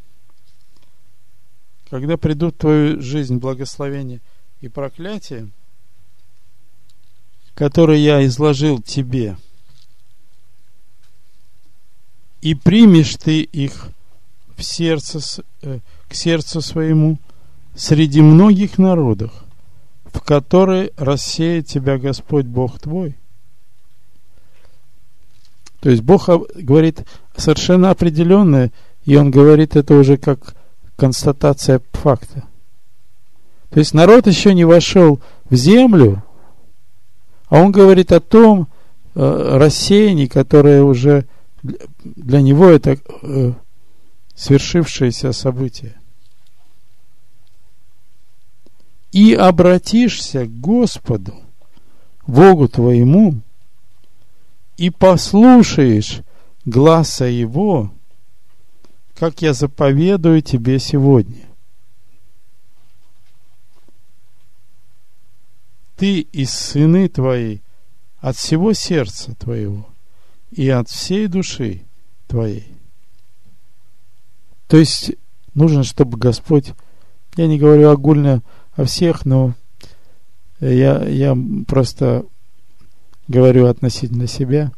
Когда 1.90 2.16
придут 2.16 2.54
в 2.54 2.58
твою 2.58 3.02
жизнь 3.02 3.38
благословение 3.38 4.20
и 4.60 4.68
проклятие, 4.68 5.48
которые 7.54 8.04
я 8.04 8.24
изложил 8.24 8.80
тебе, 8.80 9.36
и 12.40 12.54
примешь 12.54 13.16
ты 13.16 13.40
их 13.42 13.88
в 14.56 14.62
сердце, 14.62 15.42
э, 15.62 15.80
к 16.08 16.14
сердцу 16.14 16.60
своему 16.60 17.18
среди 17.74 18.22
многих 18.22 18.78
народов, 18.78 19.32
в 20.04 20.20
которые 20.20 20.92
рассеет 20.96 21.66
тебя 21.66 21.98
Господь 21.98 22.46
Бог 22.46 22.78
твой. 22.78 23.16
То 25.80 25.90
есть 25.90 26.02
Бог 26.02 26.28
говорит 26.54 27.06
совершенно 27.36 27.90
определенное, 27.90 28.70
и 29.04 29.16
Он 29.16 29.30
говорит 29.30 29.76
это 29.76 29.94
уже 29.94 30.16
как 30.16 30.54
констатация 30.96 31.80
факта. 31.92 32.44
То 33.70 33.78
есть 33.78 33.94
народ 33.94 34.26
еще 34.26 34.52
не 34.52 34.64
вошел 34.64 35.20
в 35.48 35.54
землю, 35.54 36.22
а 37.48 37.60
он 37.60 37.72
говорит 37.72 38.12
о 38.12 38.20
том 38.20 38.68
э, 39.14 39.56
рассеянии, 39.56 40.26
которое 40.26 40.82
уже 40.82 41.26
для 41.62 42.40
него 42.40 42.68
это 42.68 42.98
э, 43.22 43.52
свершившееся 44.34 45.32
событие. 45.32 45.94
И 49.12 49.34
обратишься 49.34 50.46
к 50.46 50.60
Господу, 50.60 51.34
Богу 52.26 52.68
твоему, 52.68 53.40
и 54.80 54.88
послушаешь 54.88 56.22
гласа 56.64 57.26
Его, 57.26 57.92
как 59.14 59.42
я 59.42 59.52
заповедую 59.52 60.40
тебе 60.40 60.78
сегодня. 60.78 61.50
ты 66.00 66.20
и 66.20 66.46
сыны 66.46 67.10
твои 67.10 67.58
от 68.20 68.34
всего 68.34 68.72
сердца 68.72 69.34
твоего 69.34 69.86
и 70.50 70.66
от 70.70 70.88
всей 70.88 71.26
души 71.26 71.82
твоей. 72.26 72.72
То 74.66 74.78
есть 74.78 75.12
нужно, 75.52 75.84
чтобы 75.84 76.16
Господь, 76.16 76.72
я 77.36 77.46
не 77.46 77.58
говорю 77.58 77.90
огульно 77.90 78.42
о 78.72 78.84
всех, 78.84 79.26
но 79.26 79.52
Я, 80.60 81.06
я 81.06 81.36
просто 81.68 82.24
говорю 83.30 83.66
относительно 83.66 84.26
себя, 84.26 84.72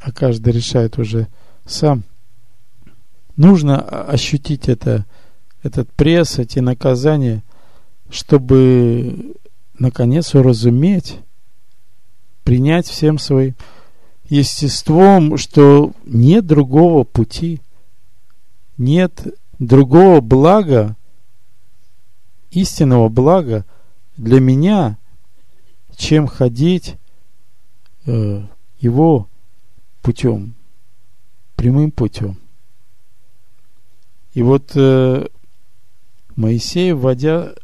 а 0.00 0.12
каждый 0.12 0.52
решает 0.52 0.98
уже 0.98 1.28
сам. 1.64 2.04
Нужно 3.36 3.80
ощутить 3.80 4.68
это, 4.68 5.06
этот 5.62 5.90
пресс, 5.94 6.38
эти 6.38 6.58
наказания, 6.58 7.42
чтобы 8.10 9.34
наконец 9.78 10.34
уразуметь, 10.34 11.18
принять 12.44 12.86
всем 12.86 13.18
своим 13.18 13.54
естеством, 14.28 15.38
что 15.38 15.92
нет 16.04 16.46
другого 16.46 17.04
пути, 17.04 17.62
нет 18.76 19.26
другого 19.58 20.20
блага, 20.20 20.96
истинного 22.50 23.08
блага 23.08 23.64
для 24.18 24.38
меня, 24.38 24.98
чем 25.96 26.26
ходить 26.26 26.96
его 28.06 29.28
путем, 30.02 30.54
прямым 31.56 31.90
путем. 31.90 32.38
И 34.34 34.42
вот 34.42 34.72
э, 34.74 35.26
Моисей, 36.36 36.92
вводя 36.92 37.54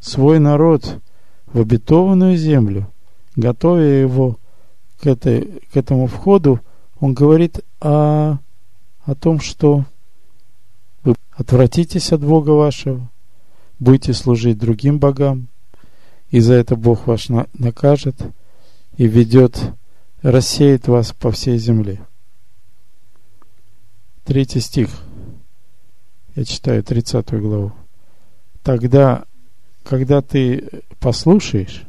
свой 0.00 0.38
народ 0.38 0.98
в 1.46 1.60
обетованную 1.60 2.36
землю, 2.36 2.90
готовя 3.36 4.00
его 4.00 4.38
к, 4.98 5.06
этой, 5.06 5.60
к 5.72 5.76
этому 5.76 6.06
входу, 6.06 6.60
он 6.98 7.14
говорит 7.14 7.60
о, 7.80 8.38
о 9.04 9.14
том, 9.14 9.40
что 9.40 9.84
вы 11.04 11.14
отвратитесь 11.32 12.12
от 12.12 12.22
Бога 12.22 12.50
вашего, 12.50 13.10
будете 13.78 14.14
служить 14.14 14.58
другим 14.58 14.98
богам, 14.98 15.48
и 16.30 16.40
за 16.40 16.54
это 16.54 16.76
Бог 16.76 17.06
ваш 17.06 17.28
на, 17.28 17.46
накажет 17.52 18.16
и 19.00 19.06
ведет, 19.06 19.58
рассеет 20.20 20.86
вас 20.86 21.14
по 21.14 21.30
всей 21.30 21.56
земле. 21.56 22.00
Третий 24.26 24.60
стих. 24.60 24.90
Я 26.36 26.44
читаю 26.44 26.84
30 26.84 27.32
главу. 27.40 27.72
Тогда, 28.62 29.24
когда 29.84 30.20
ты 30.20 30.82
послушаешь 30.98 31.84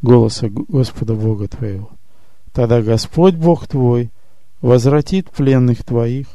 голоса 0.00 0.48
Господа 0.48 1.12
Бога 1.12 1.46
твоего, 1.46 1.90
тогда 2.54 2.80
Господь 2.80 3.34
Бог 3.34 3.66
твой 3.68 4.08
возвратит 4.62 5.28
пленных 5.28 5.84
твоих 5.84 6.26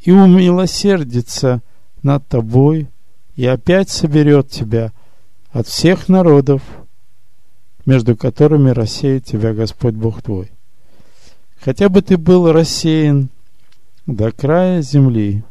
и 0.00 0.10
умилосердится 0.10 1.62
над 2.02 2.26
тобой 2.26 2.88
и 3.36 3.46
опять 3.46 3.90
соберет 3.90 4.50
тебя 4.50 4.90
от 5.52 5.68
всех 5.68 6.08
народов, 6.08 6.62
между 7.90 8.16
которыми 8.16 8.70
рассеет 8.70 9.24
тебя 9.24 9.52
Господь 9.52 9.94
Бог 9.94 10.22
твой. 10.22 10.52
Хотя 11.58 11.88
бы 11.88 12.02
ты 12.02 12.16
был 12.16 12.52
рассеян 12.52 13.30
до 14.06 14.30
края 14.30 14.80
земли, 14.80 15.42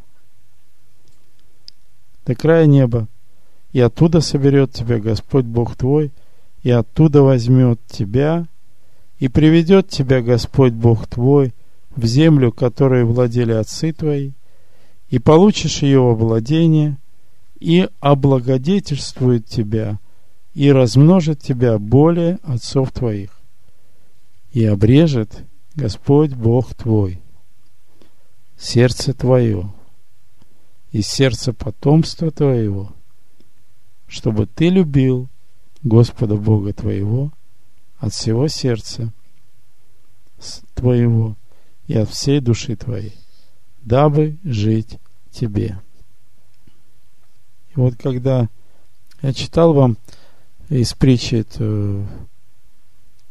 до 2.24 2.34
края 2.34 2.64
неба, 2.64 3.08
и 3.74 3.80
оттуда 3.80 4.22
соберет 4.22 4.72
тебя 4.72 5.00
Господь 5.00 5.44
Бог 5.44 5.76
твой, 5.76 6.12
и 6.62 6.70
оттуда 6.70 7.20
возьмет 7.20 7.78
тебя, 7.86 8.46
и 9.18 9.28
приведет 9.28 9.90
тебя 9.90 10.22
Господь 10.22 10.72
Бог 10.72 11.06
твой 11.08 11.52
в 11.94 12.06
землю, 12.06 12.52
которой 12.52 13.04
владели 13.04 13.52
отцы 13.52 13.92
твои, 13.92 14.30
и 15.10 15.18
получишь 15.18 15.82
ее 15.82 16.14
владение, 16.14 16.96
и 17.58 17.86
облагодетельствует 18.00 19.44
тебя, 19.44 19.98
и 20.60 20.70
размножит 20.72 21.40
тебя 21.40 21.78
более 21.78 22.38
отцов 22.42 22.92
твоих, 22.92 23.30
и 24.52 24.62
обрежет 24.66 25.42
Господь 25.74 26.34
Бог 26.34 26.74
твой 26.74 27.22
сердце 28.58 29.14
твое 29.14 29.72
и 30.92 31.00
сердце 31.00 31.54
потомства 31.54 32.30
твоего, 32.30 32.92
чтобы 34.06 34.44
ты 34.44 34.68
любил 34.68 35.30
Господа 35.82 36.36
Бога 36.36 36.74
твоего 36.74 37.32
от 37.96 38.12
всего 38.12 38.46
сердца 38.46 39.14
твоего 40.74 41.36
и 41.86 41.96
от 41.96 42.10
всей 42.10 42.40
души 42.40 42.76
твоей 42.76 43.14
дабы 43.80 44.36
жить 44.44 44.98
тебе. 45.30 45.80
И 47.70 47.80
вот 47.80 47.94
когда 47.96 48.50
я 49.22 49.32
читал 49.32 49.72
вам 49.72 49.96
из 50.70 50.94
притчи 50.94 51.44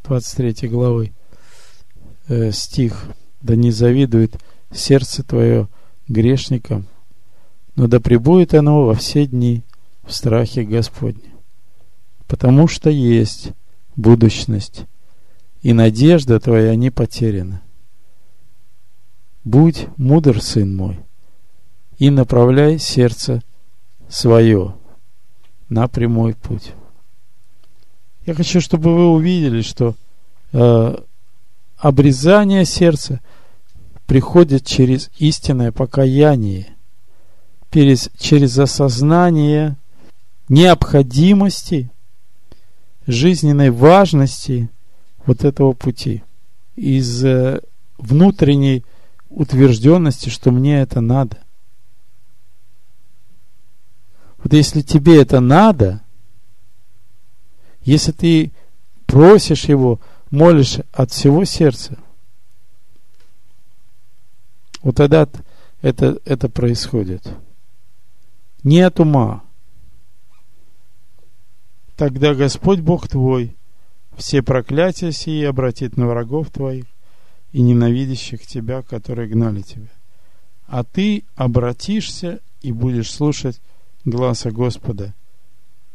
23 0.03 0.67
главы 0.67 1.13
э, 2.27 2.51
стих 2.51 3.05
«Да 3.41 3.55
не 3.55 3.71
завидует 3.71 4.35
сердце 4.71 5.23
твое 5.23 5.69
грешникам, 6.07 6.85
но 7.75 7.87
да 7.87 7.99
пребудет 8.01 8.53
оно 8.53 8.85
во 8.85 8.93
все 8.93 9.25
дни 9.25 9.63
в 10.03 10.13
страхе 10.13 10.63
Господне, 10.63 11.33
потому 12.27 12.67
что 12.67 12.89
есть 12.89 13.51
будущность, 13.95 14.85
и 15.61 15.71
надежда 15.71 16.39
твоя 16.39 16.75
не 16.75 16.91
потеряна. 16.91 17.61
Будь 19.45 19.87
мудр, 19.95 20.41
сын 20.41 20.75
мой, 20.75 20.99
и 21.97 22.09
направляй 22.09 22.79
сердце 22.79 23.41
свое 24.09 24.75
на 25.69 25.87
прямой 25.87 26.35
путь. 26.35 26.73
Я 28.29 28.35
хочу, 28.35 28.61
чтобы 28.61 28.93
вы 28.93 29.07
увидели, 29.07 29.63
что 29.63 29.95
э, 30.53 30.97
обрезание 31.77 32.63
сердца 32.63 33.21
приходит 34.05 34.67
через 34.67 35.09
истинное 35.17 35.71
покаяние, 35.71 36.67
через, 37.73 38.11
через 38.19 38.59
осознание 38.59 39.77
необходимости, 40.47 41.89
жизненной 43.07 43.71
важности 43.71 44.69
вот 45.25 45.43
этого 45.43 45.73
пути. 45.73 46.21
Из 46.75 47.25
э, 47.25 47.61
внутренней 47.97 48.85
утвержденности, 49.31 50.29
что 50.29 50.51
мне 50.51 50.81
это 50.81 51.01
надо. 51.01 51.39
Вот 54.37 54.53
если 54.53 54.81
тебе 54.81 55.19
это 55.19 55.39
надо, 55.39 56.03
если 57.81 58.11
ты 58.11 58.51
просишь 59.05 59.65
его, 59.65 59.99
молишь 60.31 60.79
от 60.91 61.11
всего 61.11 61.45
сердца, 61.45 61.97
вот 64.81 64.95
тогда 64.95 65.27
это, 65.81 66.19
это 66.25 66.49
происходит. 66.49 67.27
Не 68.63 68.81
от 68.81 68.99
ума. 68.99 69.43
Тогда 71.95 72.33
Господь 72.33 72.79
Бог 72.79 73.07
твой 73.07 73.55
все 74.15 74.41
проклятия 74.41 75.11
сии 75.11 75.43
обратит 75.43 75.97
на 75.97 76.07
врагов 76.07 76.49
твоих, 76.49 76.85
и 77.51 77.61
ненавидящих 77.61 78.45
тебя, 78.45 78.81
которые 78.81 79.27
гнали 79.27 79.61
тебя. 79.61 79.87
А 80.67 80.83
ты 80.83 81.23
обратишься 81.35 82.41
и 82.61 82.71
будешь 82.71 83.11
слушать 83.11 83.59
гласа 84.05 84.51
Господа 84.51 85.15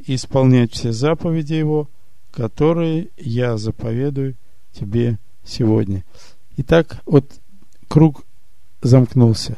исполнять 0.07 0.73
все 0.73 0.93
заповеди 0.93 1.55
Его, 1.55 1.89
которые 2.31 3.09
я 3.17 3.57
заповедую 3.57 4.37
тебе 4.73 5.19
сегодня. 5.45 6.05
Итак, 6.57 7.01
вот 7.07 7.31
круг 7.89 8.25
замкнулся. 8.83 9.57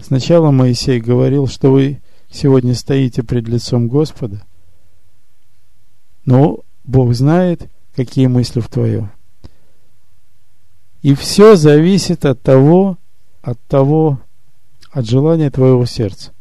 Сначала 0.00 0.50
Моисей 0.50 1.00
говорил, 1.00 1.46
что 1.46 1.72
вы 1.72 2.00
сегодня 2.30 2.74
стоите 2.74 3.22
пред 3.22 3.48
лицом 3.48 3.88
Господа, 3.88 4.42
но 6.24 6.60
Бог 6.84 7.14
знает, 7.14 7.68
какие 7.94 8.26
мысли 8.26 8.60
в 8.60 8.68
твоем. 8.68 9.10
И 11.02 11.14
все 11.14 11.56
зависит 11.56 12.24
от 12.24 12.42
того, 12.42 12.98
от 13.42 13.58
того, 13.66 14.20
от 14.90 15.06
желания 15.06 15.50
твоего 15.50 15.84
сердца. 15.86 16.32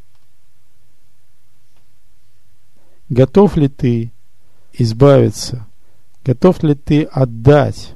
Готов 3.09 3.55
ли 3.57 3.69
ты 3.69 4.11
избавиться? 4.73 5.65
Готов 6.23 6.63
ли 6.63 6.75
ты 6.75 7.03
отдать 7.03 7.93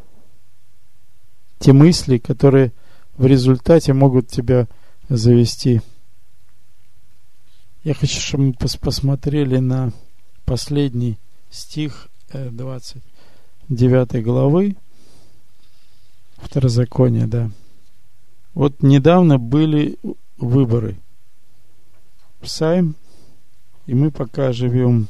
те 1.59 1.73
мысли, 1.73 2.17
которые 2.17 2.71
в 3.17 3.25
результате 3.25 3.93
могут 3.93 4.27
тебя 4.27 4.67
завести? 5.09 5.81
Я 7.83 7.93
хочу, 7.93 8.19
чтобы 8.19 8.45
мы 8.45 8.53
посмотрели 8.53 9.57
на 9.57 9.91
последний 10.45 11.17
стих 11.49 12.07
29 12.31 14.15
э, 14.15 14.21
главы 14.21 14.75
Второзаконие, 16.41 17.27
да. 17.27 17.49
Вот 18.53 18.81
недавно 18.81 19.37
были 19.37 19.97
выборы. 20.37 20.97
Псайм, 22.41 22.95
и 23.85 23.93
мы 23.93 24.11
пока 24.11 24.51
живем 24.51 25.07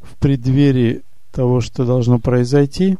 в 0.00 0.16
преддверии 0.16 1.02
того, 1.32 1.60
что 1.60 1.84
должно 1.84 2.18
произойти. 2.18 2.98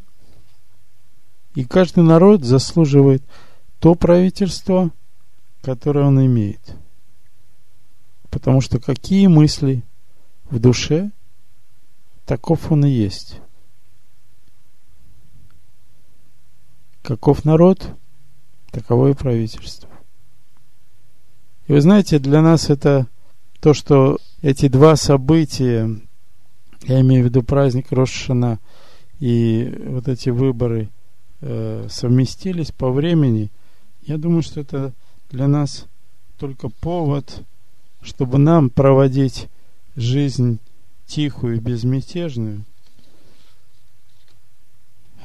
И 1.54 1.64
каждый 1.64 2.02
народ 2.02 2.44
заслуживает 2.44 3.22
то 3.78 3.94
правительство, 3.94 4.90
которое 5.62 6.06
он 6.06 6.24
имеет. 6.26 6.60
Потому 8.30 8.60
что 8.60 8.78
какие 8.78 9.26
мысли 9.28 9.82
в 10.50 10.58
душе, 10.58 11.10
таков 12.26 12.70
он 12.70 12.84
и 12.84 12.90
есть. 12.90 13.40
Каков 17.02 17.44
народ, 17.44 17.96
таково 18.70 19.10
и 19.10 19.14
правительство. 19.14 19.88
И 21.66 21.72
вы 21.72 21.80
знаете, 21.80 22.18
для 22.18 22.42
нас 22.42 22.68
это 22.68 23.06
то, 23.60 23.74
что 23.74 24.18
эти 24.42 24.68
два 24.68 24.96
события, 24.96 25.90
я 26.84 27.00
имею 27.00 27.22
в 27.22 27.26
виду 27.26 27.42
праздник 27.42 27.90
Рошана 27.90 28.58
и 29.18 29.74
вот 29.86 30.08
эти 30.08 30.30
выборы 30.30 30.90
э, 31.40 31.86
совместились 31.90 32.70
по 32.70 32.90
времени, 32.90 33.50
я 34.02 34.18
думаю, 34.18 34.42
что 34.42 34.60
это 34.60 34.92
для 35.30 35.48
нас 35.48 35.86
только 36.38 36.68
повод, 36.68 37.42
чтобы 38.02 38.38
нам 38.38 38.70
проводить 38.70 39.48
жизнь 39.96 40.60
тихую 41.06 41.56
и 41.56 41.60
безмятежную, 41.60 42.64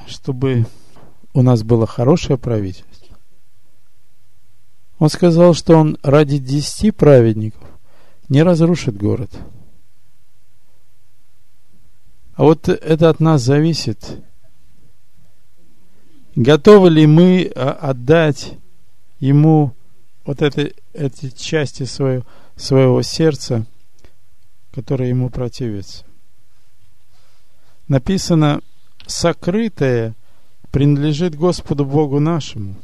чтобы 0.07 0.65
у 1.33 1.41
нас 1.41 1.63
было 1.63 1.85
хорошее 1.85 2.39
правительство. 2.39 2.87
Он 4.99 5.09
сказал, 5.09 5.53
что 5.53 5.75
он 5.75 5.97
ради 6.01 6.37
десяти 6.37 6.91
праведников 6.91 7.70
не 8.31 8.43
разрушит 8.43 8.95
город. 8.95 9.29
А 12.35 12.43
вот 12.43 12.69
это 12.69 13.09
от 13.09 13.19
нас 13.19 13.41
зависит. 13.41 14.23
Готовы 16.35 16.91
ли 16.91 17.05
мы 17.07 17.51
а, 17.53 17.71
отдать 17.71 18.53
ему 19.19 19.75
вот 20.23 20.41
это, 20.41 20.71
эти 20.93 21.29
части 21.31 21.83
своего, 21.83 22.23
своего 22.55 23.01
сердца, 23.01 23.65
которые 24.73 25.09
ему 25.09 25.29
противятся? 25.29 26.05
Написано, 27.89 28.61
сокрытое 29.07 30.15
принадлежит 30.71 31.35
Господу 31.35 31.83
Богу 31.83 32.21
нашему, 32.21 32.75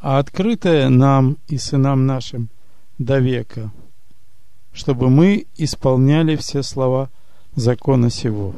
а 0.00 0.18
открытое 0.18 0.90
нам 0.90 1.38
и 1.48 1.56
сынам 1.56 2.04
нашим 2.04 2.50
до 2.98 3.20
века, 3.20 3.72
чтобы 4.78 5.10
мы 5.10 5.46
исполняли 5.56 6.36
все 6.36 6.62
слова 6.62 7.10
закона 7.56 8.10
сего. 8.10 8.54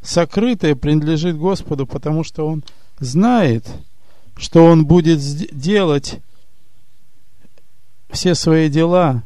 Сокрытое 0.00 0.76
принадлежит 0.76 1.36
Господу, 1.36 1.84
потому 1.84 2.22
что 2.22 2.46
Он 2.46 2.62
знает, 3.00 3.66
что 4.36 4.64
Он 4.64 4.86
будет 4.86 5.18
делать 5.50 6.20
все 8.10 8.36
свои 8.36 8.70
дела, 8.70 9.24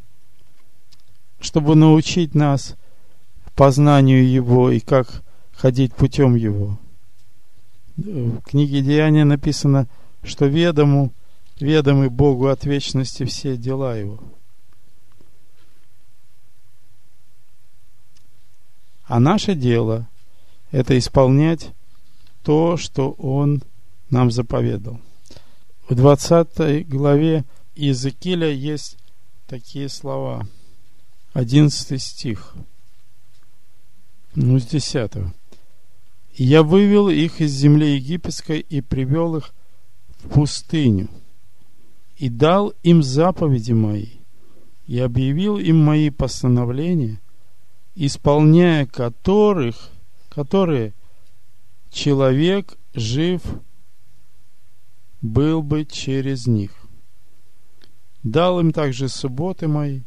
чтобы 1.38 1.74
научить 1.74 2.34
нас 2.34 2.76
познанию 3.54 4.26
Его 4.26 4.70
и 4.70 4.80
как 4.80 5.22
ходить 5.52 5.94
путем 5.94 6.36
его. 6.36 6.78
В 7.98 8.40
книге 8.40 8.80
Деяния 8.80 9.24
написано, 9.24 9.88
что 10.24 10.46
ведому, 10.46 11.12
ведомы 11.62 12.10
Богу 12.10 12.48
от 12.48 12.64
вечности 12.64 13.24
все 13.24 13.56
дела 13.56 13.96
его. 13.96 14.20
А 19.04 19.20
наше 19.20 19.54
дело– 19.54 20.08
это 20.70 20.98
исполнять 20.98 21.70
то, 22.42 22.76
что 22.76 23.12
Он 23.12 23.62
нам 24.10 24.30
заповедал. 24.30 25.00
В 25.88 25.94
20 25.94 26.88
главе 26.88 27.44
Иезекииля 27.74 28.50
есть 28.50 28.98
такие 29.46 29.88
слова. 29.88 30.46
11 31.34 32.02
стих. 32.02 32.54
Ну, 34.34 34.58
с 34.58 34.66
10 34.66 35.12
я 36.34 36.62
вывел 36.62 37.08
их 37.08 37.40
из 37.40 37.52
земли 37.52 37.94
египетской 37.94 38.60
и 38.60 38.80
привел 38.80 39.36
их 39.36 39.52
в 40.22 40.28
пустыню, 40.28 41.08
и 42.22 42.28
дал 42.28 42.72
им 42.84 43.02
заповеди 43.02 43.72
мои, 43.72 44.06
и 44.86 45.00
объявил 45.00 45.58
им 45.58 45.84
мои 45.84 46.08
постановления, 46.08 47.20
исполняя 47.96 48.86
которых, 48.86 49.90
которые 50.28 50.94
человек 51.90 52.78
жив 52.94 53.42
был 55.20 55.64
бы 55.64 55.84
через 55.84 56.46
них. 56.46 56.70
Дал 58.22 58.60
им 58.60 58.70
также 58.70 59.08
субботы 59.08 59.66
мои, 59.66 60.02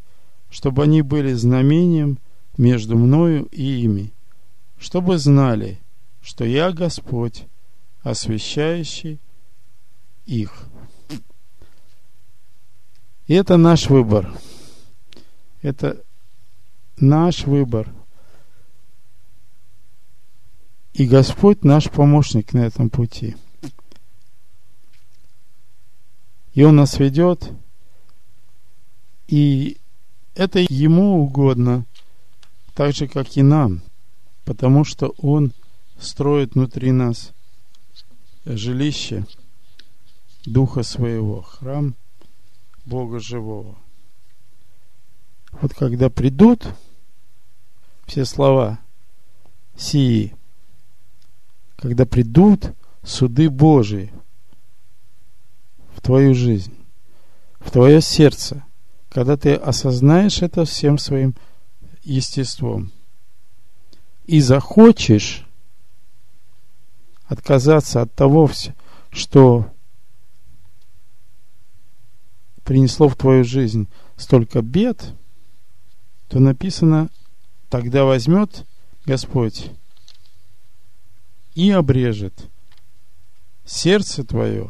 чтобы 0.50 0.84
они 0.84 1.02
были 1.02 1.34
знамением 1.34 2.20
между 2.58 2.98
мною 2.98 3.44
и 3.52 3.82
ими, 3.82 4.14
чтобы 4.80 5.18
знали– 5.18 5.82
что 6.22 6.46
я 6.46 6.72
Господь, 6.72 7.44
освящающий 8.02 9.20
их. 10.26 10.65
И 13.28 13.34
это 13.34 13.58
наш 13.58 13.90
выбор. 13.90 14.32
Это 15.62 16.04
наш 16.98 17.46
выбор. 17.46 17.92
И 20.94 21.08
Господь 21.08 21.64
наш 21.64 21.90
помощник 21.90 22.54
на 22.54 22.60
этом 22.60 22.90
пути. 22.90 23.36
И 26.54 26.64
Он 26.64 26.78
нас 26.78 27.00
ведет, 27.00 27.52
и 29.28 29.78
это 30.36 30.60
Ему 30.70 31.22
угодно, 31.22 31.86
так 32.74 32.94
же, 32.94 33.10
как 33.10 33.36
и 33.36 33.42
нам, 33.42 33.82
потому 34.46 34.86
что 34.86 35.14
Он– 35.18 35.52
строит 36.00 36.56
внутри 36.56 36.92
нас 36.92 37.34
жилище 38.46 39.26
Духа 40.46 40.84
Своего, 40.84 41.42
храм 41.42 41.96
Бога 42.86 43.20
Живого. 43.20 43.76
Вот 45.52 45.74
когда 45.74 46.10
придут 46.10 46.68
все 48.06 48.26
слова 48.26 48.80
сии, 49.76 50.36
когда 51.78 52.06
придут 52.06 52.74
суды 53.04 53.50
Божии 53.50 54.12
в 55.96 56.02
твою 56.02 56.34
жизнь, 56.34 56.76
в 57.60 57.72
твое 57.72 58.02
сердце, 58.02 58.64
когда 59.10 59.38
ты 59.38 59.56
осознаешь 59.56 60.42
это 60.42 60.66
всем 60.66 60.98
своим 60.98 61.36
естеством 62.04 62.92
и 64.26 64.40
захочешь 64.42 65.46
отказаться 67.28 68.02
от 68.02 68.14
того, 68.14 68.50
что 69.10 69.72
принесло 72.66 73.08
в 73.08 73.16
твою 73.16 73.46
жизнь 73.46 73.88
столько 74.18 74.62
бед, 74.62 75.14
то 76.28 76.40
написано, 76.40 77.10
тогда 77.70 78.04
возьмет 78.04 78.66
Господь 79.06 79.72
и 81.54 81.72
обрежет 81.72 82.34
сердце 83.64 84.26
твое 84.26 84.70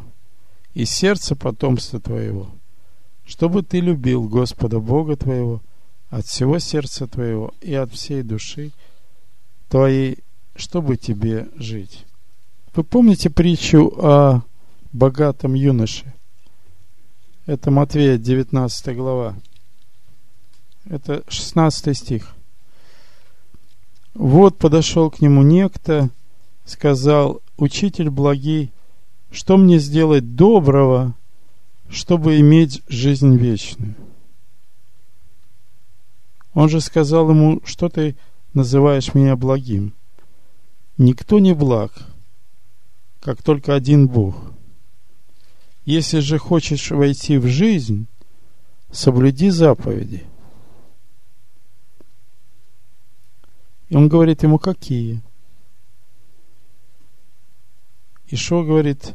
и 0.74 0.86
сердце 0.86 1.36
потомства 1.36 2.00
твоего, 2.00 2.50
чтобы 3.26 3.64
ты 3.64 3.80
любил 3.80 4.28
Господа 4.28 4.80
Бога 4.80 5.16
твоего 5.16 5.62
от 6.10 6.26
всего 6.26 6.60
сердца 6.60 7.08
твоего 7.08 7.54
и 7.62 7.74
от 7.74 7.94
всей 7.94 8.24
души 8.24 8.72
твоей, 9.70 10.20
чтобы 10.56 10.98
тебе 10.98 11.48
жить. 11.56 12.06
Вы 12.76 12.84
помните 12.84 13.30
притчу 13.30 13.88
о 13.98 14.42
богатом 14.92 15.54
юноше? 15.54 16.15
Это 17.46 17.70
Матвея, 17.70 18.18
19 18.18 18.96
глава. 18.96 19.36
Это 20.90 21.24
16 21.28 21.96
стих. 21.96 22.34
Вот 24.16 24.58
подошел 24.58 25.12
к 25.12 25.22
нему 25.22 25.44
некто, 25.44 26.10
сказал, 26.66 27.42
«Учитель 27.58 28.10
благий, 28.10 28.72
что 29.30 29.58
мне 29.58 29.78
сделать 29.78 30.36
доброго, 30.36 31.14
чтобы 31.88 32.40
иметь 32.40 32.82
жизнь 32.88 33.36
вечную?» 33.36 33.94
Он 36.56 36.68
же 36.68 36.82
сказал 36.82 37.30
ему, 37.30 37.62
что 37.64 37.90
ты 37.90 38.16
называешь 38.56 39.14
меня 39.14 39.36
благим? 39.36 39.94
Никто 40.98 41.38
не 41.38 41.54
благ, 41.54 41.92
как 43.20 43.44
только 43.44 43.76
один 43.76 44.08
Бог. 44.08 44.55
Если 45.86 46.20
же 46.20 46.40
хочешь 46.40 46.90
войти 46.90 47.38
в 47.38 47.46
жизнь, 47.46 48.08
соблюди 48.92 49.52
заповеди. 49.52 50.24
И 53.90 53.96
он 53.96 54.10
говорит 54.10 54.42
ему, 54.42 54.58
какие? 54.58 55.22
Ишо 58.28 58.64
говорит, 58.64 59.14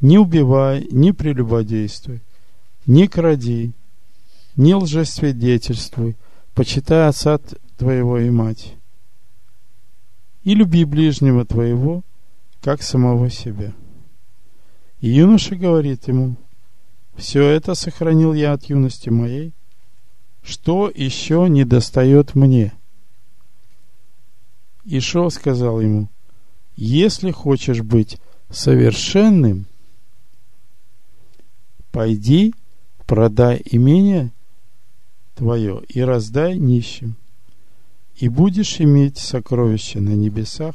не 0.00 0.18
убивай, 0.18 0.88
не 0.90 1.12
прелюбодействуй, 1.12 2.20
не 2.84 3.06
кради, 3.06 3.72
не 4.56 4.74
лжесвидетельствуй, 4.74 6.16
почитай 6.54 7.08
отца 7.08 7.38
твоего 7.76 8.18
и 8.18 8.30
мать. 8.30 8.74
И 10.42 10.54
люби 10.54 10.84
ближнего 10.84 11.44
твоего, 11.44 12.02
как 12.60 12.82
самого 12.82 13.30
себя. 13.30 13.72
И 15.06 15.08
юноша 15.08 15.54
говорит 15.54 16.08
ему, 16.08 16.34
все 17.14 17.44
это 17.44 17.76
сохранил 17.76 18.34
я 18.34 18.54
от 18.54 18.64
юности 18.64 19.08
моей, 19.08 19.52
что 20.42 20.90
еще 20.92 21.46
не 21.48 21.64
достает 21.64 22.34
мне? 22.34 22.72
Ишо 24.84 25.30
сказал 25.30 25.80
ему, 25.80 26.08
если 26.74 27.30
хочешь 27.30 27.82
быть 27.82 28.18
совершенным, 28.50 29.66
пойди, 31.92 32.52
продай 33.06 33.62
имение 33.64 34.32
твое 35.36 35.84
и 35.88 36.00
раздай 36.00 36.58
нищим, 36.58 37.14
и 38.16 38.28
будешь 38.28 38.80
иметь 38.80 39.18
сокровища 39.18 40.00
на 40.00 40.16
небесах, 40.16 40.74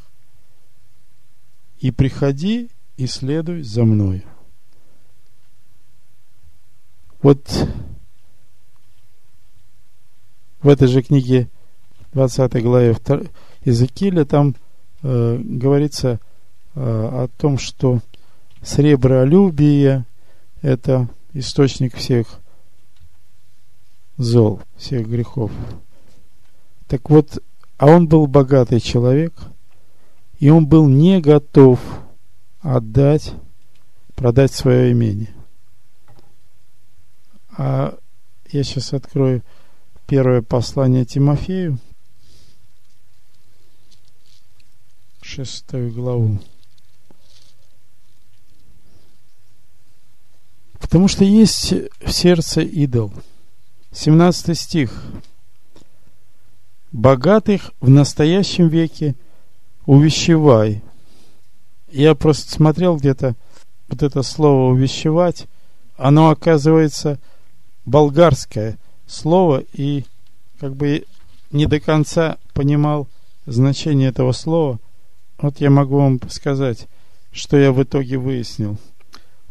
и 1.82 1.92
приходи 1.92 2.70
и 3.02 3.08
следуй 3.08 3.64
за 3.64 3.84
мною. 3.84 4.22
Вот 7.24 7.68
в 10.62 10.68
этой 10.68 10.88
же 10.88 11.02
книге 11.02 11.50
20 12.14 12.62
главе 12.62 12.96
Иезекииля 13.66 14.24
там 14.26 14.56
э, 15.02 15.38
говорится 15.40 16.20
э, 16.76 16.80
о 16.80 17.28
том, 17.40 17.58
что 17.58 18.02
сребролюбие– 18.62 20.06
это 20.62 21.10
источник 21.34 21.96
всех 21.96 22.40
зол, 24.18 24.62
всех 24.76 25.08
грехов. 25.08 25.50
Так 26.88 27.10
вот, 27.10 27.40
а 27.78 27.88
он 27.88 28.08
был 28.08 28.28
богатый 28.28 28.80
человек, 28.80 29.34
и 30.38 30.52
он 30.52 30.68
был 30.68 30.88
не 30.88 31.20
готов 31.20 31.80
отдать, 32.62 33.34
продать 34.16 34.54
свое 34.54 34.92
имение. 34.92 35.34
А 37.58 37.98
я 38.52 38.64
сейчас 38.64 38.94
открою 38.94 39.44
первое 40.08 40.42
послание 40.42 41.06
Тимофею, 41.06 41.80
шестую 45.22 45.94
главу. 45.94 46.40
Потому 50.80 51.08
что 51.08 51.24
есть 51.24 51.74
в 52.02 52.12
сердце 52.12 52.62
идол. 52.62 53.14
17 53.94 54.58
стих. 54.58 55.04
Богатых 56.92 57.72
в 57.80 57.90
настоящем 57.90 58.68
веке 58.68 59.16
увещевай. 59.86 60.82
Я 61.92 62.16
просто 62.16 62.52
смотрел 62.52 62.96
где-то 62.96 63.36
вот 63.90 64.02
это 64.02 64.24
слово 64.24 64.72
увещевать. 64.72 65.48
Оно 65.98 66.30
оказывается 66.30 67.20
болгарское 67.86 68.78
слово 69.08 69.64
и 69.74 70.06
как 70.60 70.76
бы 70.76 71.06
не 71.52 71.66
до 71.66 71.80
конца 71.80 72.38
понимал 72.54 73.08
значение 73.46 74.10
этого 74.10 74.32
слова. 74.32 74.80
Вот 75.42 75.60
я 75.60 75.70
могу 75.70 75.98
вам 75.98 76.20
сказать, 76.30 76.88
что 77.32 77.58
я 77.58 77.74
в 77.74 77.84
итоге 77.84 78.18
выяснил. 78.18 78.78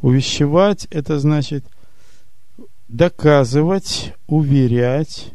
Увещевать 0.00 0.86
это 0.90 1.18
значит 1.18 1.64
доказывать, 2.88 4.14
уверять, 4.26 5.32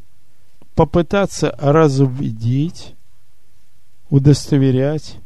попытаться 0.74 1.56
разубедить, 1.60 2.96
удостоверять, 4.10 5.18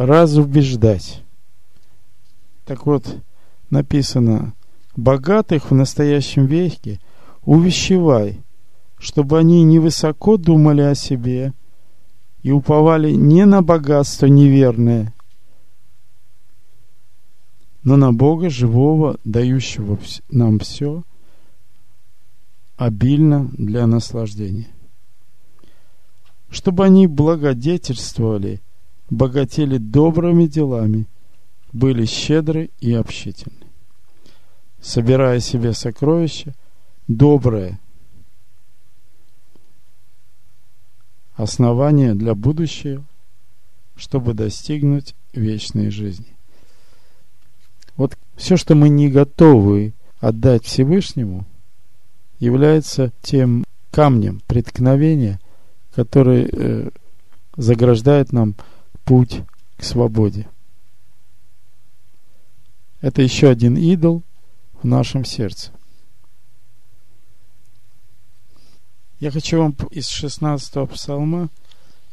разубеждать. 0.00 1.22
Так 2.64 2.86
вот, 2.86 3.18
написано, 3.68 4.54
богатых 4.96 5.70
в 5.70 5.74
настоящем 5.74 6.46
веке 6.46 7.00
увещевай, 7.44 8.40
чтобы 8.98 9.38
они 9.38 9.62
невысоко 9.62 10.38
думали 10.38 10.80
о 10.80 10.94
себе 10.94 11.52
и 12.42 12.50
уповали 12.50 13.12
не 13.12 13.44
на 13.44 13.60
богатство 13.60 14.24
неверное, 14.24 15.12
но 17.82 17.96
на 17.96 18.10
Бога 18.10 18.48
живого, 18.48 19.18
дающего 19.24 19.98
нам 20.30 20.60
все, 20.60 21.02
обильно 22.78 23.50
для 23.52 23.86
наслаждения. 23.86 24.68
Чтобы 26.48 26.86
они 26.86 27.06
благодетельствовали, 27.06 28.62
богатели 29.10 29.76
добрыми 29.78 30.46
делами, 30.46 31.06
были 31.72 32.04
щедры 32.04 32.70
и 32.80 32.94
общительны 32.94 33.60
собирая 34.80 35.40
себе 35.40 35.72
сокровища, 35.72 36.54
доброе 37.06 37.78
основание 41.34 42.14
для 42.14 42.34
будущего, 42.34 43.04
чтобы 43.96 44.34
достигнуть 44.34 45.14
вечной 45.32 45.90
жизни. 45.90 46.36
Вот 47.96 48.16
все, 48.36 48.56
что 48.56 48.74
мы 48.74 48.88
не 48.88 49.08
готовы 49.10 49.92
отдать 50.20 50.64
Всевышнему, 50.64 51.46
является 52.38 53.12
тем 53.22 53.64
камнем 53.90 54.40
преткновения, 54.46 55.40
который 55.94 56.48
э, 56.50 56.90
заграждает 57.56 58.32
нам 58.32 58.54
путь 59.04 59.42
к 59.76 59.84
свободе. 59.84 60.48
Это 63.00 63.22
еще 63.22 63.48
один 63.48 63.76
идол, 63.76 64.22
в 64.82 64.86
нашем 64.86 65.24
сердце. 65.24 65.72
Я 69.18 69.30
хочу 69.30 69.58
вам 69.58 69.76
из 69.90 70.08
16 70.08 70.88
псалма 70.88 71.50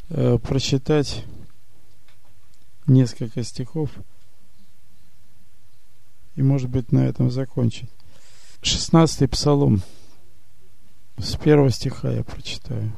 э, 0.10 0.38
прочитать 0.38 1.24
несколько 2.86 3.44
стихов 3.44 3.92
и, 6.36 6.42
может 6.42 6.70
быть, 6.70 6.92
на 6.92 7.08
этом 7.08 7.32
закончить. 7.32 7.90
16 8.62 9.30
псалом. 9.32 9.82
С 11.18 11.36
первого 11.38 11.72
стиха 11.72 12.12
я 12.12 12.24
прочитаю. 12.24 12.92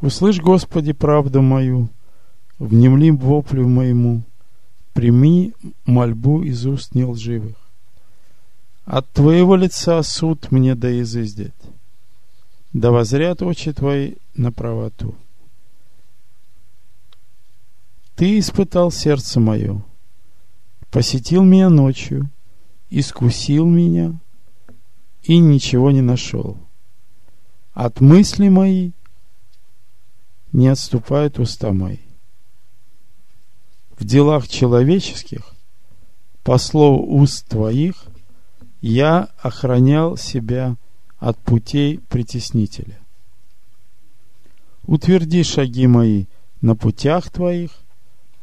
«Услышь, 0.00 0.40
Господи, 0.40 0.92
правду 0.92 1.42
мою, 1.42 1.90
внемли 2.58 3.10
воплю 3.10 3.68
моему, 3.68 4.22
прими 4.92 5.54
мольбу 5.86 6.42
из 6.42 6.66
уст 6.66 6.94
нелживых. 6.94 7.56
От 8.84 9.08
Твоего 9.12 9.54
лица 9.54 10.02
суд 10.02 10.50
мне 10.50 10.74
да 10.74 11.00
изыздет, 11.00 11.54
да 12.72 12.90
возрят 12.90 13.42
очи 13.42 13.72
Твои 13.72 14.14
на 14.34 14.50
правоту. 14.50 15.14
Ты 18.16 18.38
испытал 18.38 18.90
сердце 18.90 19.38
мое, 19.38 19.84
посетил 20.90 21.44
меня 21.44 21.68
ночью, 21.68 22.28
искусил 22.90 23.66
меня 23.66 24.18
и 25.22 25.38
ничего 25.38 25.90
не 25.90 26.00
нашел. 26.00 26.56
От 27.74 28.00
мысли 28.00 28.48
моей 28.48 28.92
не 30.50 30.68
отступают 30.68 31.38
уста 31.38 31.72
мои. 31.72 32.07
В 33.98 34.04
делах 34.04 34.48
человеческих, 34.48 35.54
по 36.42 36.58
слову 36.58 37.20
уст 37.20 37.46
Твоих– 37.48 37.94
я 38.80 39.28
охранял 39.38 40.16
себя 40.16 40.76
от 41.18 41.38
путей 41.38 41.98
притеснителя. 41.98 42.98
Утверди 44.84 45.42
шаги 45.42 45.86
мои 45.86 46.26
на 46.60 46.74
путях 46.74 47.30
твоих, 47.30 47.70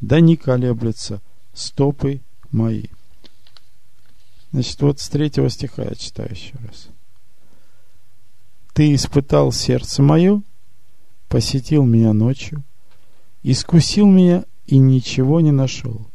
да 0.01 0.19
не 0.19 0.35
колеблются 0.35 1.21
стопы 1.53 2.21
мои. 2.51 2.87
Значит, 4.51 4.81
вот 4.81 4.99
с 4.99 5.09
третьего 5.09 5.49
стиха 5.49 5.83
я 5.83 5.95
читаю 5.95 6.31
еще 6.31 6.53
раз. 6.67 6.87
Ты 8.73 8.93
испытал 8.93 9.51
сердце 9.51 10.01
мое, 10.01 10.41
посетил 11.29 11.85
меня 11.85 12.13
ночью, 12.13 12.63
искусил 13.41 14.05
меня 14.05 14.43
и 14.67 14.77
ничего 14.77 15.41
не 15.41 15.51
нашел. 15.51 16.07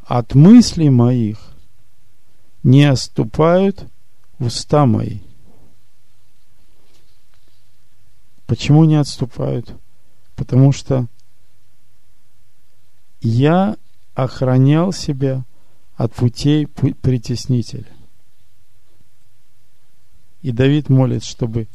От 0.00 0.34
мыслей 0.34 0.90
моих 0.90 1.38
не 2.62 2.84
оступают 2.84 3.86
уста 4.38 4.86
мои. 4.86 5.20
Почему 8.46 8.84
не 8.84 8.96
отступают? 8.96 9.74
Потому 10.36 10.72
что 10.72 11.06
я 13.20 13.76
охранял 14.14 14.92
себя 14.92 15.44
от 15.96 16.12
путей 16.12 16.66
притеснителя. 16.66 17.86
И 20.42 20.52
Давид 20.52 20.90
молит, 20.90 21.24
чтобы 21.24 21.68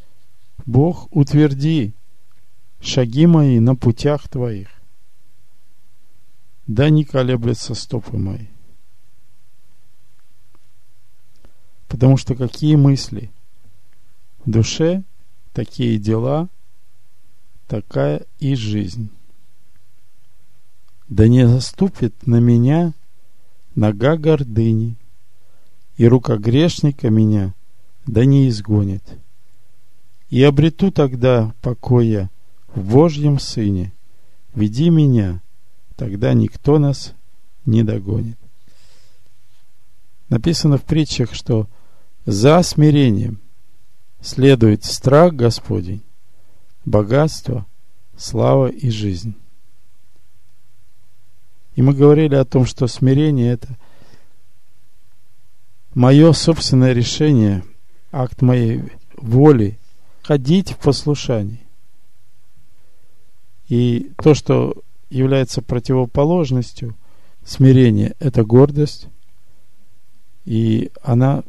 Бог 0.64 1.08
утверди 1.10 1.92
шаги 2.80 3.26
мои 3.26 3.58
на 3.58 3.74
путях 3.74 4.28
Твоих. 4.28 4.79
Да 6.66 6.90
не 6.90 7.04
колеблются 7.04 7.74
стопы 7.74 8.16
мои. 8.16 8.46
Потому 11.88 12.16
что 12.16 12.34
какие 12.34 12.76
мысли 12.76 13.30
в 14.44 14.50
душе, 14.50 15.02
такие 15.52 15.98
дела, 15.98 16.48
такая 17.66 18.26
и 18.38 18.54
жизнь. 18.54 19.10
Да 21.08 21.26
не 21.26 21.48
заступит 21.48 22.26
на 22.26 22.38
меня 22.38 22.92
нога 23.74 24.16
гордыни, 24.16 24.96
и 25.96 26.06
рука 26.06 26.36
грешника 26.36 27.10
меня 27.10 27.54
да 28.06 28.24
не 28.24 28.48
изгонит. 28.48 29.02
И 30.30 30.42
обрету 30.42 30.90
тогда 30.92 31.54
покоя 31.60 32.30
в 32.74 32.92
Божьем 32.92 33.38
Сыне. 33.38 33.92
Веди 34.54 34.90
меня, 34.90 35.42
тогда 36.00 36.32
никто 36.32 36.78
нас 36.78 37.12
не 37.66 37.82
догонит. 37.82 38.38
Написано 40.30 40.78
в 40.78 40.82
притчах, 40.82 41.34
что 41.34 41.68
за 42.24 42.62
смирением 42.62 43.38
следует 44.22 44.82
страх 44.82 45.34
Господень, 45.34 46.02
богатство, 46.86 47.66
слава 48.16 48.68
и 48.68 48.88
жизнь. 48.88 49.34
И 51.74 51.82
мы 51.82 51.92
говорили 51.92 52.34
о 52.34 52.46
том, 52.46 52.64
что 52.64 52.86
смирение– 52.86 53.52
это 53.52 53.76
мое 55.92 56.32
собственное 56.32 56.94
решение, 56.94 57.62
акт 58.10 58.40
моей 58.40 58.84
воли 59.18 59.78
ходить 60.22 60.72
в 60.72 60.78
послушании. 60.78 61.60
И 63.68 64.12
то, 64.16 64.32
что 64.32 64.82
является 65.10 65.60
противоположностью 65.60 66.96
смирения, 67.44 68.14
это 68.20 68.44
гордость, 68.44 69.08
и 70.44 70.90
она 71.02 71.42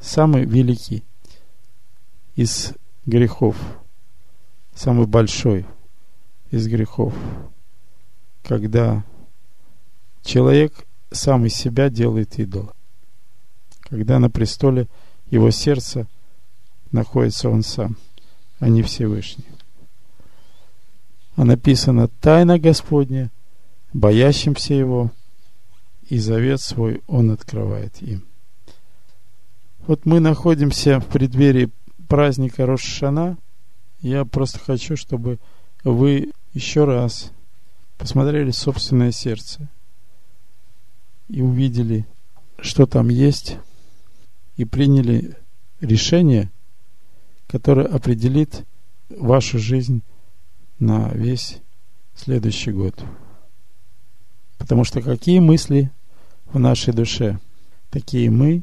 самый 0.00 0.44
великий 0.44 1.04
из 2.36 2.72
грехов, 3.04 3.56
самый 4.74 5.06
большой 5.06 5.66
из 6.50 6.66
грехов, 6.68 7.14
когда 8.42 9.04
человек 10.22 10.86
сам 11.10 11.46
из 11.46 11.54
себя 11.54 11.90
делает 11.90 12.38
идола, 12.38 12.72
когда 13.80 14.18
на 14.18 14.30
престоле 14.30 14.88
его 15.30 15.50
сердца 15.50 16.06
находится 16.92 17.48
он 17.48 17.62
сам, 17.62 17.96
а 18.58 18.68
не 18.68 18.82
Всевышний. 18.82 19.49
А 21.40 21.44
написано 21.46 22.08
«Тайна 22.20 22.58
Господня, 22.58 23.30
боящимся 23.94 24.74
Его, 24.74 25.10
и 26.06 26.18
завет 26.18 26.60
свой 26.60 27.00
Он 27.06 27.30
открывает 27.30 28.02
им». 28.02 28.26
Вот 29.86 30.04
мы 30.04 30.20
находимся 30.20 31.00
в 31.00 31.06
преддверии 31.06 31.70
праздника 32.08 32.66
Рошашана. 32.66 33.38
Я 34.02 34.26
просто 34.26 34.58
хочу, 34.58 34.96
чтобы 34.96 35.38
вы 35.82 36.30
еще 36.52 36.84
раз 36.84 37.32
посмотрели 37.96 38.50
собственное 38.50 39.10
сердце 39.10 39.66
и 41.28 41.40
увидели, 41.40 42.06
что 42.58 42.84
там 42.84 43.08
есть, 43.08 43.56
и 44.58 44.66
приняли 44.66 45.38
решение, 45.80 46.50
которое 47.46 47.86
определит 47.86 48.66
вашу 49.08 49.58
жизнь 49.58 50.02
на 50.80 51.10
весь 51.10 51.58
следующий 52.16 52.72
год. 52.72 53.00
Потому 54.58 54.84
что 54.84 55.00
какие 55.00 55.38
мысли 55.38 55.90
в 56.46 56.58
нашей 56.58 56.92
душе, 56.92 57.38
такие 57.90 58.30
мы 58.30 58.62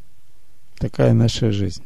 такая 0.77 1.13
наша 1.13 1.51
жизнь. 1.51 1.83